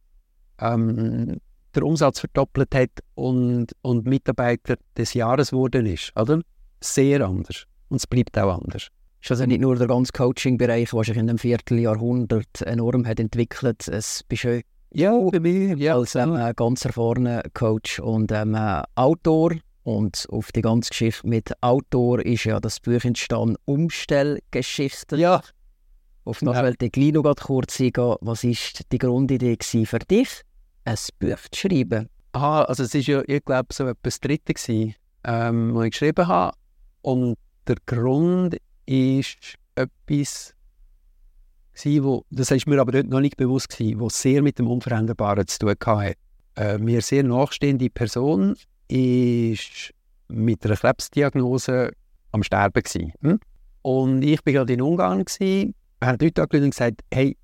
ähm, 0.58 1.38
den 1.76 1.82
Umsatz 1.84 2.18
verdoppelt 2.18 2.74
hat 2.74 2.90
und, 3.14 3.68
und 3.82 4.04
Mitarbeiter 4.04 4.74
des 4.96 5.14
Jahres 5.14 5.50
geworden 5.50 5.86
ist. 5.86 6.10
Oder? 6.16 6.40
Sehr 6.80 7.24
anders. 7.24 7.66
Und 7.88 7.98
es 7.98 8.06
bleibt 8.08 8.36
auch 8.36 8.60
anders. 8.60 8.88
Ist 9.22 9.30
also 9.30 9.46
nicht 9.46 9.60
nur 9.60 9.76
der 9.76 9.86
ganze 9.86 10.10
Coaching-Bereich, 10.12 10.90
der 10.90 11.04
sich 11.04 11.16
in 11.16 11.28
dem 11.28 11.38
Vierteljahrhundert 11.38 12.62
enorm 12.62 13.06
hat 13.06 13.20
entwickelt. 13.20 13.86
Es 13.86 14.24
bist 14.24 14.42
du 14.42 14.62
ja, 14.90 15.16
bei 15.30 15.38
mir, 15.38 15.76
ja. 15.76 15.94
als 15.94 16.16
ähm, 16.16 16.36
ganz 16.56 16.84
erfahrener 16.84 17.42
Coach 17.54 18.00
und 18.00 18.32
ähm, 18.32 18.56
Autor. 18.96 19.52
Und 19.84 20.26
auf 20.28 20.50
die 20.50 20.60
ganze 20.60 20.90
Geschichte 20.90 21.26
mit 21.26 21.52
Autor 21.62 22.20
ist 22.26 22.44
ja 22.44 22.58
das 22.58 22.80
Buch 22.80 23.04
entstanden, 23.04 23.56
Umstellgeschichten. 23.64 25.20
Ja. 25.20 25.40
Auf 26.24 26.40
das 26.40 26.56
ja. 26.56 26.64
wollte 26.64 26.86
ich 26.86 26.92
gleich 26.92 27.12
noch 27.12 27.36
kurz 27.36 27.80
eingehen. 27.80 28.16
Was 28.20 28.42
war 28.42 28.84
die 28.90 28.98
Grundidee 28.98 29.56
für 29.84 29.98
dich, 30.00 30.28
ein 30.84 30.96
Buch 31.20 31.48
zu 31.52 31.60
schreiben? 31.60 32.08
Aha, 32.32 32.62
also 32.64 32.82
es 32.82 32.94
war 32.94 33.00
ja, 33.00 33.22
ich 33.26 33.44
glaube, 33.44 33.72
so 33.72 33.86
etwas 33.86 34.18
Dritte, 34.18 34.52
gewesen, 34.52 34.94
ähm, 35.22 35.74
was 35.74 35.84
ich 35.84 35.90
geschrieben 35.92 36.26
habe. 36.26 36.56
Und 37.02 37.36
der 37.68 37.76
Grund 37.86 38.56
ist 38.86 39.56
etwas, 39.74 40.54
wo, 41.84 42.24
das 42.30 42.50
ist 42.50 42.66
mir 42.66 42.80
aber 42.80 42.92
dort 42.92 43.08
noch 43.08 43.20
nicht 43.20 43.36
bewusst 43.36 43.70
gewesen, 43.70 44.00
was 44.00 44.20
sehr 44.20 44.42
mit 44.42 44.58
dem 44.58 44.68
Unveränderbaren 44.68 45.46
zu 45.46 45.58
tun 45.58 45.74
hatte. 45.84 46.14
Äh, 46.56 46.78
mir 46.78 47.00
sehr 47.00 47.22
nachstehende 47.22 47.88
Person 47.88 48.56
ist 48.88 49.92
mit 50.28 50.64
einer 50.64 50.76
Krebsdiagnose 50.76 51.92
am 52.32 52.42
Sterben 52.42 52.82
gewesen. 52.82 53.12
Hm? 53.22 53.40
Und 53.82 54.22
ich 54.22 54.42
bin 54.42 54.54
gerade 54.54 54.72
in 54.72 54.82
Ungarn 54.82 55.24
gewesen, 55.24 55.74
habe 56.02 56.18
dort 56.18 56.38
angerufen 56.38 56.64
und 56.64 56.70
gesagt, 56.70 57.00
hey, 57.12 57.36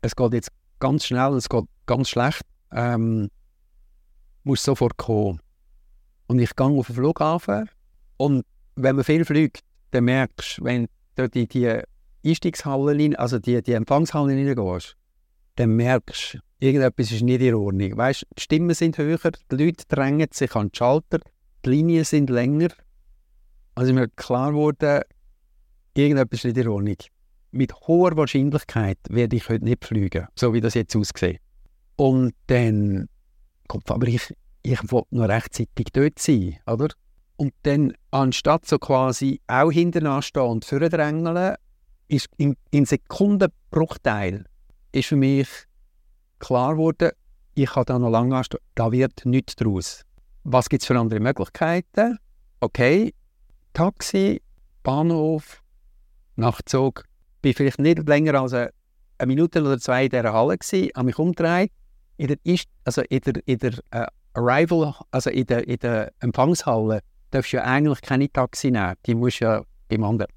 es 0.00 0.14
geht 0.14 0.32
jetzt 0.32 0.50
ganz 0.80 1.06
schnell, 1.06 1.34
es 1.34 1.48
geht 1.48 1.64
ganz 1.86 2.10
schlecht, 2.10 2.42
ähm, 2.72 3.28
muss 4.44 4.62
sofort 4.62 4.96
kommen. 4.96 5.40
Und 6.26 6.38
ich 6.38 6.54
gehe 6.54 6.66
auf 6.66 6.86
den 6.86 6.96
Flughafen 6.96 7.68
und 8.16 8.44
wenn 8.76 8.96
man 8.96 9.04
viel 9.04 9.24
fliegt, 9.24 9.60
dann 9.90 10.04
merkst 10.04 10.58
du, 10.58 10.64
wenn 10.64 10.88
du 11.16 11.24
in 11.24 11.48
die 11.48 11.80
Einstiegshalle, 12.24 13.18
also 13.18 13.38
die, 13.38 13.62
die 13.62 13.72
Empfangshalle 13.72 14.32
hineingehst, 14.32 14.96
dann 15.56 15.76
merkst 15.76 16.34
du, 16.34 16.38
irgendetwas 16.60 17.12
ist 17.12 17.22
nicht 17.22 17.40
in 17.40 17.54
Ordnung. 17.54 17.96
Weißt, 17.96 18.26
die 18.36 18.42
Stimmen 18.42 18.74
sind 18.74 18.98
höher, 18.98 19.18
die 19.50 19.56
Leute 19.56 19.84
drängen 19.88 20.28
sich 20.32 20.54
an 20.54 20.68
den 20.68 20.74
Schalter, 20.74 21.20
die 21.64 21.70
Linien 21.70 22.04
sind 22.04 22.30
länger. 22.30 22.68
Also 23.74 23.92
mir 23.92 24.08
klar 24.08 24.54
wurde, 24.54 25.02
irgendetwas 25.94 26.40
ist 26.40 26.44
nicht 26.44 26.56
in 26.58 26.68
Ordnung. 26.68 26.96
Mit 27.50 27.72
hoher 27.86 28.16
Wahrscheinlichkeit 28.16 28.98
werde 29.08 29.36
ich 29.36 29.48
heute 29.48 29.64
nicht 29.64 29.84
fliegen, 29.84 30.26
so 30.34 30.52
wie 30.52 30.60
das 30.60 30.74
jetzt 30.74 30.94
aussieht. 30.94 31.40
Und 31.96 32.34
dann 32.46 33.08
kommt 33.66 33.90
aber 33.90 34.06
ich, 34.06 34.34
ich 34.62 34.78
wollte 34.92 35.16
noch 35.16 35.28
rechtzeitig 35.28 35.86
dort 35.92 36.18
sein, 36.18 36.58
oder? 36.66 36.88
Und 37.38 37.54
dann, 37.62 37.94
anstatt 38.10 38.66
so 38.66 38.78
quasi 38.78 39.40
auch 39.46 39.70
hinten 39.70 40.22
stehen 40.22 40.42
und 40.42 40.64
vordrängeln, 40.64 41.54
ist 42.08 42.28
in, 42.36 42.56
in 42.72 42.84
Sekundenbruchteil 42.84 44.44
ist 44.90 45.08
für 45.08 45.16
mich 45.16 45.48
klar 46.40 46.72
geworden, 46.72 47.10
ich 47.54 47.74
habe 47.74 47.84
da 47.84 47.98
noch 47.98 48.10
lange 48.10 48.36
anstehen, 48.36 48.60
da 48.74 48.90
wird 48.90 49.24
nichts 49.24 49.54
daraus. 49.56 50.02
Was 50.42 50.68
gibt 50.68 50.82
es 50.82 50.86
für 50.86 50.98
andere 50.98 51.20
Möglichkeiten? 51.20 52.18
Okay, 52.60 53.14
Taxi, 53.72 54.42
Bahnhof, 54.82 55.62
Nachtzug. 56.36 57.04
Ich 57.42 57.50
war 57.50 57.56
vielleicht 57.56 57.78
nicht 57.78 58.08
länger 58.08 58.40
als 58.40 58.52
eine, 58.52 58.72
Minute 59.26 59.60
oder 59.60 59.78
zwei 59.78 60.06
in 60.06 60.10
dieser 60.10 60.32
Halle, 60.32 60.58
gewesen, 60.58 60.90
habe 60.96 61.06
mich 61.06 61.18
umgedreht. 61.18 61.70
In 62.16 62.28
der, 62.28 62.36
also 62.84 63.02
in 63.02 63.20
der, 63.20 63.42
in 63.46 63.58
der 63.58 63.72
uh, 63.94 64.06
Arrival, 64.34 64.94
also 65.12 65.30
in 65.30 65.46
der, 65.46 65.68
in 65.68 65.78
der 65.78 66.12
Empfangshalle, 66.20 67.00
darfst 67.30 67.52
ja 67.52 67.62
eigentlich 67.62 68.00
keine 68.02 68.30
Taxi 68.30 68.70
nehmen. 68.70 68.94
Die 69.06 69.14
musst 69.14 69.40
ja 69.40 69.62
beim 69.88 70.04
anderen. 70.04 70.30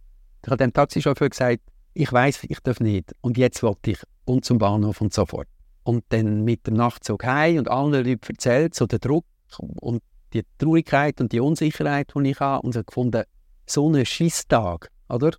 Ich 0.43 0.47
habe 0.47 0.57
dem 0.57 0.73
Taxichauffeur 0.73 1.29
gesagt, 1.29 1.61
ich 1.93 2.11
weiß, 2.11 2.43
ich 2.43 2.59
darf 2.61 2.79
nicht. 2.79 3.13
Und 3.21 3.37
jetzt 3.37 3.63
wollte 3.63 3.91
ich 3.91 3.99
und 4.25 4.45
zum 4.45 4.57
Bahnhof 4.57 5.01
und 5.01 5.13
so 5.13 5.25
fort. 5.25 5.47
Und 5.83 6.03
dann 6.09 6.43
mit 6.43 6.67
dem 6.67 6.75
Nachtzug 6.75 7.23
heim 7.25 7.57
und 7.57 7.69
allen 7.69 7.91
Leuten 7.91 8.19
erzählt, 8.27 8.75
so 8.75 8.85
der 8.85 8.99
Druck 8.99 9.25
und 9.57 10.01
die 10.33 10.43
Traurigkeit 10.57 11.19
und 11.19 11.31
die 11.31 11.39
Unsicherheit, 11.39 12.11
die 12.15 12.29
ich 12.29 12.39
habe. 12.39 12.65
Und 12.65 12.75
ich 12.75 12.85
gefunden, 12.85 13.23
so 13.65 13.91
ein 13.91 14.05
Schisstag, 14.05 14.89
oder? 15.09 15.31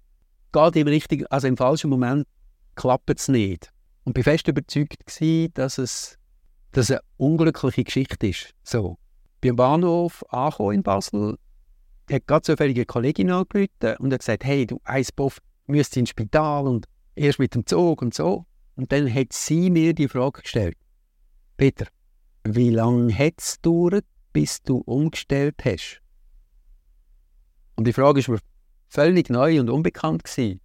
Geht 0.53 0.77
im 0.77 0.89
richtigen, 0.89 1.27
also 1.29 1.47
im 1.47 1.57
falschen 1.57 1.91
Moment 1.91 2.27
klappt 2.75 3.19
es 3.19 3.29
nicht. 3.29 3.73
Und 4.05 4.19
ich 4.19 4.27
war 4.27 4.33
fest 4.33 4.49
überzeugt, 4.49 5.03
dass 5.55 5.79
es 5.79 6.19
dass 6.73 6.91
eine 6.91 7.01
unglückliche 7.19 7.85
Geschichte 7.85 8.27
ist. 8.27 8.55
So. 8.65 8.99
Beim 9.43 9.57
Bahnhof 9.57 10.25
angekommen 10.31 10.77
in 10.77 10.83
Basel, 10.83 11.39
hat 12.11 12.27
gerade 12.27 12.43
zufällige 12.43 12.87
Kollegin 12.87 13.31
angerufen 13.31 13.97
und 13.99 14.13
hat 14.13 14.21
gesagt, 14.21 14.45
hey, 14.45 14.67
du 14.67 14.81
Eisboff, 14.85 15.39
müsst 15.67 15.97
ins 15.97 16.11
Spital 16.11 16.67
und 16.67 16.87
erst 17.15 17.39
mit 17.39 17.55
dem 17.55 17.67
Zug 17.67 18.03
und 18.03 18.15
so. 18.15 18.47
Und 18.77 18.93
dann 18.93 19.13
hat 19.13 19.33
sie 19.33 19.71
mir 19.71 19.95
die 19.95 20.09
Frage 20.09 20.43
gestellt, 20.43 20.77
Peter, 21.57 21.87
wie 22.45 22.71
lange 22.71 23.17
hat 23.17 23.35
es 23.39 23.57
gedauert, 23.57 24.05
bis 24.33 24.63
du 24.63 24.79
umgestellt 24.79 25.57
hast? 25.65 26.01
Und 27.77 27.87
die 27.87 27.93
Frage 27.93 28.27
war 28.27 28.35
mir 28.35 28.41
völlig 28.89 29.31
neu 29.31 29.61
und 29.61 29.71
unbekannt. 29.71 30.25
Gewesen. 30.25 30.61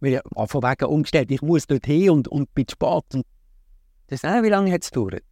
Weil 0.00 0.12
ja, 0.12 0.22
von 0.46 0.62
wegen 0.62 0.84
umgestellt, 0.86 1.30
ich 1.30 1.42
muss 1.42 1.66
dort 1.66 1.86
hin 1.86 2.10
und, 2.10 2.28
und 2.28 2.52
bin 2.54 2.66
spät. 2.68 3.14
Und 3.14 3.26
das, 4.06 4.24
äh, 4.24 4.42
wie 4.42 4.48
lange 4.48 4.72
hat 4.72 4.82
es 4.82 4.90
gedauert? 4.90 5.24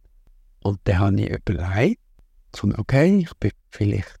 Und 0.63 0.79
dann 0.83 0.99
habe 0.99 1.21
ich 1.21 1.29
überlegt, 1.29 2.01
okay, 2.77 3.19
ich 3.19 3.33
bin 3.35 3.51
vielleicht 3.69 4.15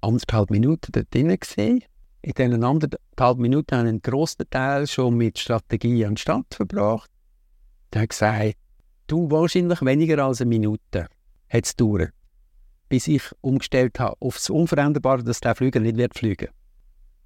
anderthalb 0.00 0.50
Minuten 0.50 0.92
dort 0.92 1.12
drin 1.12 1.28
gewesen. 1.28 1.84
In 2.22 2.32
diesen 2.32 2.64
anderthalb 2.64 3.38
Minuten 3.38 3.76
habe 3.76 3.86
ich 3.86 3.88
einen 3.88 4.02
grossen 4.02 4.48
Teil 4.48 4.86
schon 4.86 5.16
mit 5.16 5.38
Strategie 5.38 6.06
an 6.06 6.16
Start 6.16 6.54
verbracht. 6.54 7.10
Der 7.92 8.02
hat 8.02 8.10
gesagt, 8.10 8.56
du 9.06 9.30
wahrscheinlich 9.30 9.82
weniger 9.82 10.24
als 10.24 10.40
eine 10.40 10.48
Minute 10.48 11.08
hat 11.48 11.66
es 11.66 11.76
gedauert, 11.76 12.12
bis 12.88 13.08
ich 13.08 13.22
umgestellt 13.40 13.98
habe 14.00 14.16
auf 14.20 14.36
das 14.36 14.50
Unveränderbare, 14.50 15.24
dass 15.24 15.40
der 15.40 15.54
Flüger 15.54 15.80
nicht 15.80 15.96
wird 15.96 16.14
fliegen. 16.14 16.48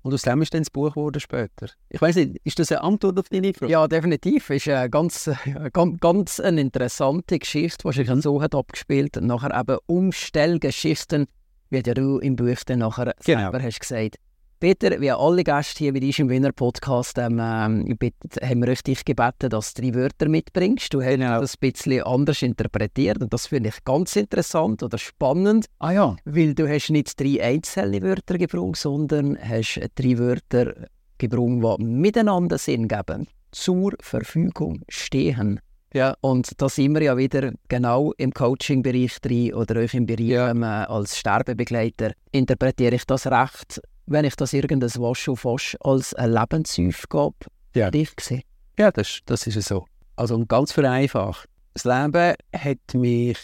Und 0.07 0.15
aus 0.15 0.23
dem 0.23 0.41
ist 0.41 0.55
dann 0.55 0.61
das 0.61 0.71
Buch 0.71 0.91
geworden 0.91 1.19
später. 1.19 1.67
Ich 1.89 2.01
weiß 2.01 2.15
nicht, 2.15 2.37
ist 2.45 2.61
das 2.61 2.71
eine 2.71 2.83
Antwort 2.83 3.19
auf 3.19 3.29
deine 3.29 3.53
Frage? 3.53 3.73
Ja, 3.73 3.89
definitiv. 3.89 4.51
Es 4.51 4.65
ist 4.65 4.69
eine 4.73 4.89
ganz, 4.89 5.29
ganz, 5.73 5.99
ganz 5.99 6.39
eine 6.39 6.61
interessante 6.61 7.41
Geschichte, 7.41 7.89
die 7.91 8.05
sich 8.05 8.23
so 8.23 8.41
hat 8.41 8.55
abgespielt. 8.55 9.17
Nachher 9.21 9.59
eben 9.59 9.79
Umstellgeschichten, 9.87 11.27
wie 11.71 11.83
du 11.83 12.19
im 12.19 12.37
Buch 12.37 12.63
dann 12.67 12.79
nachher 12.79 13.15
genau. 13.25 13.51
selber 13.51 13.61
hast 13.61 13.81
gesagt. 13.81 14.19
Peter, 14.59 14.99
wie 15.03 15.11
alle 15.11 15.45
Gäste 15.45 15.81
hier 15.81 15.93
bei 15.93 16.01
uns 16.01 16.19
im 16.19 16.31
Winner 16.31 16.51
Podcast 16.51 17.19
ähm, 17.19 17.39
ähm 17.39 17.99
haben 18.43 18.65
wir 18.65 18.75
dich 18.75 19.05
gebeten, 19.05 19.51
dass 19.51 19.75
du 19.75 19.83
drei 19.83 19.95
Wörter 19.95 20.31
mitbringst. 20.31 20.95
Du 20.95 21.03
hast 21.03 21.11
genau. 21.11 21.43
das 21.43 21.55
ein 21.55 21.71
bisschen 21.73 22.03
anders 22.05 22.41
interpretiert 22.41 23.21
und 23.21 23.35
das 23.35 23.49
finde 23.49 23.69
ich 23.69 23.85
ganz 23.85 24.17
interessant 24.17 24.83
oder 24.83 24.97
spannend. 24.97 25.67
Ah 25.79 25.93
ja. 25.93 26.17
Weil 26.25 26.55
du 26.55 26.67
hast 26.67 26.89
nicht 26.89 27.21
drei 27.21 27.43
einzelne 27.43 28.01
Wörter 28.01 28.39
gebraucht, 28.39 28.77
sondern 28.77 29.37
hast 29.39 29.79
drei 29.95 30.17
Wörter 30.17 30.73
gebraucht, 31.19 31.79
die 31.79 31.85
miteinander 31.85 32.57
Sinn 32.57 32.89
geben. 32.89 33.29
Zur 33.53 33.93
Verfügung 34.01 34.81
stehen. 34.89 35.61
Ja. 35.93 36.15
Und 36.23 36.51
da 36.61 36.71
sind 36.71 36.95
wir 36.95 37.03
ja 37.03 37.17
wieder 37.19 37.53
genau 37.69 38.13
im 38.17 38.33
Coaching-Bereich 38.33 39.21
drin 39.21 39.53
oder 39.53 39.81
euch 39.81 39.93
im 39.93 40.07
Bereich 40.07 40.29
ja. 40.29 40.51
ähm, 40.51 40.63
als 40.63 41.19
Sterbebegleiter. 41.19 42.13
Interpretiere 42.33 42.95
ich 42.95 43.05
das 43.05 43.27
recht? 43.27 43.83
Wenn 44.07 44.25
ich 44.25 44.37
das 44.37 44.53
irgendein 44.53 44.91
Wasch 44.97 45.29
auf 45.29 45.45
Wasch 45.45 45.77
als 45.81 46.15
eine 46.15 46.41
Lebensaufgabe 46.41 47.35
ja. 47.75 47.91
dich 47.91 48.11
sehe. 48.21 48.43
Ja, 48.79 48.91
das, 48.91 49.21
das 49.27 49.47
ist 49.47 49.61
so. 49.69 49.87
Also 50.17 50.45
ganz 50.47 50.73
vereinfacht. 50.73 51.49
Das 51.75 51.85
Leben 51.85 52.35
hat 52.55 52.95
mich 52.95 53.39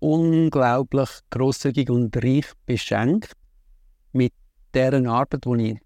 unglaublich 0.00 1.08
großzügig 1.30 1.88
und 1.88 2.16
reich 2.16 2.46
beschenkt 2.66 3.32
mit 4.12 4.32
deren 4.74 5.06
Arbeit, 5.06 5.44
die 5.44 5.72
ich 5.72 5.78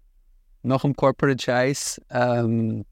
nach 0.63 0.81
dem 0.81 0.95
Corporate 0.95 1.41
Scheiß 1.41 2.01
ähm, 2.09 2.83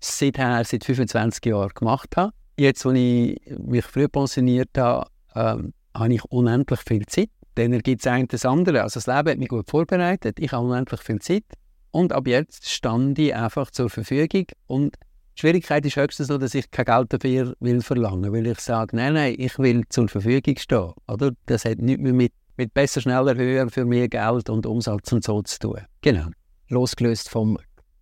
seither, 0.00 0.64
seit 0.64 0.84
25 0.84 1.44
Jahren 1.46 1.70
gemacht 1.74 2.16
habe. 2.16 2.32
Jetzt, 2.56 2.86
als 2.86 2.96
ich 2.96 3.40
mich 3.58 3.84
früh 3.84 4.08
pensioniert 4.08 4.70
habe, 4.76 5.08
ähm, 5.34 5.74
habe 5.94 6.14
ich 6.14 6.24
unendlich 6.26 6.80
viel 6.86 7.04
Zeit 7.06 7.30
dann 7.54 7.78
gibt 7.80 8.00
es 8.00 8.06
eigentlich 8.06 8.28
das 8.28 8.44
andere. 8.44 8.82
Also 8.82 9.00
das 9.00 9.06
Leben 9.06 9.30
hat 9.30 9.38
mich 9.38 9.48
gut 9.48 9.68
vorbereitet, 9.70 10.38
ich 10.38 10.52
habe 10.52 10.66
unendlich 10.66 11.00
viel 11.00 11.20
Zeit 11.20 11.44
und 11.90 12.12
ab 12.12 12.26
jetzt 12.26 12.68
stand 12.68 13.18
ich 13.18 13.34
einfach 13.34 13.70
zur 13.70 13.90
Verfügung 13.90 14.46
und 14.66 14.96
Die 15.36 15.40
Schwierigkeit 15.40 15.84
ist 15.86 15.96
höchstens 15.96 16.28
nur, 16.28 16.38
dass 16.38 16.54
ich 16.54 16.70
kein 16.70 16.84
Geld 16.84 17.12
dafür 17.12 17.54
will 17.60 17.80
verlangen 17.80 18.32
weil 18.32 18.46
ich 18.46 18.60
sage, 18.60 18.96
nein, 18.96 19.14
nein, 19.14 19.34
ich 19.38 19.58
will 19.58 19.82
zur 19.88 20.08
Verfügung 20.08 20.56
stehen. 20.58 20.92
Oder? 21.08 21.32
Das 21.46 21.64
hat 21.64 21.78
nichts 21.78 22.02
mehr 22.02 22.12
mit, 22.12 22.32
mit 22.56 22.74
besser, 22.74 23.00
schneller, 23.00 23.34
höher 23.34 23.68
für 23.70 23.84
mehr 23.84 24.08
Geld 24.08 24.50
und 24.50 24.66
Umsatz 24.66 25.10
und 25.12 25.24
so 25.24 25.40
zu 25.42 25.58
tun. 25.58 25.80
Genau. 26.02 26.26
Losgelöst 26.68 27.30
vom 27.30 27.58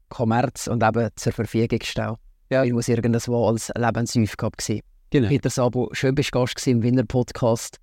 Kommerz 0.08 0.66
und 0.66 0.82
eben 0.82 1.08
zur 1.14 1.32
Verfügung 1.32 1.78
stehen. 1.82 2.16
Ja. 2.50 2.62
Weil 2.62 2.72
muss 2.72 2.88
irgendwo 2.88 3.46
als 3.46 3.70
Lebensaufgabe 3.76 4.56
gewesen. 4.56 4.80
Genau. 5.10 5.28
Peter 5.28 5.50
Sabo, 5.50 5.88
schön 5.92 6.14
bist 6.14 6.34
du 6.34 6.40
Gast 6.40 6.66
im 6.66 6.82
Winner 6.82 7.04
Podcast. 7.04 7.78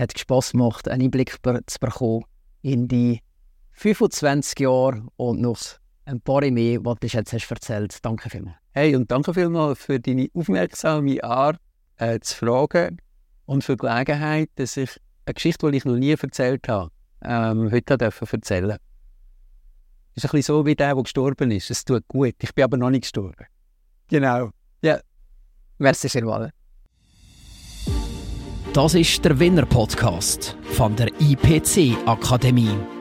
Hat 0.00 0.18
Spass 0.18 0.52
gemacht, 0.52 0.88
einen 0.88 1.02
Einblick 1.02 1.36
zu 1.42 1.78
bekommen 1.78 2.24
in 2.62 2.88
die 2.88 3.20
25 3.72 4.60
Jahre 4.60 5.06
und 5.16 5.42
noch 5.42 5.58
ein 6.06 6.22
paar 6.22 6.40
mehr, 6.50 6.82
was 6.82 6.96
du 7.00 7.06
jetzt 7.06 7.34
hast 7.34 7.50
erzählt. 7.50 7.98
Danke 8.02 8.30
vielmals. 8.30 8.56
Hey, 8.72 8.96
und 8.96 9.10
danke 9.10 9.34
vielmals 9.34 9.78
für 9.78 10.00
deine 10.00 10.28
aufmerksame 10.32 11.22
Art 11.22 11.60
äh, 11.98 12.18
zu 12.20 12.34
fragen 12.34 12.96
und 13.44 13.62
für 13.62 13.76
die 13.76 13.86
Gelegenheit, 13.86 14.48
dass 14.54 14.78
ich 14.78 14.98
eine 15.26 15.34
Geschichte, 15.34 15.70
die 15.70 15.76
ich 15.76 15.84
noch 15.84 15.96
nie 15.96 16.12
erzählt 16.12 16.66
habe, 16.66 16.90
ähm, 17.22 17.70
heute 17.70 17.98
erzählen 18.00 18.40
durfte. 18.40 18.80
Es 20.14 20.24
ist 20.24 20.30
ein 20.30 20.36
bisschen 20.36 20.42
so 20.42 20.64
wie 20.64 20.74
der, 20.74 20.94
der 20.94 21.02
gestorben 21.02 21.50
ist. 21.50 21.70
Es 21.70 21.84
tut 21.84 22.08
gut. 22.08 22.36
Ich 22.40 22.54
bin 22.54 22.64
aber 22.64 22.78
noch 22.78 22.90
nicht 22.90 23.02
gestorben. 23.02 23.46
Genau. 24.08 24.50
Ja. 24.82 25.00
Merci 25.78 26.08
vielmals. 26.08 26.52
Das 28.72 28.94
ist 28.94 29.24
der 29.24 29.36
Winner 29.40 29.66
Podcast 29.66 30.56
von 30.62 30.94
der 30.94 31.08
IPC 31.18 31.96
Akademie. 32.06 32.99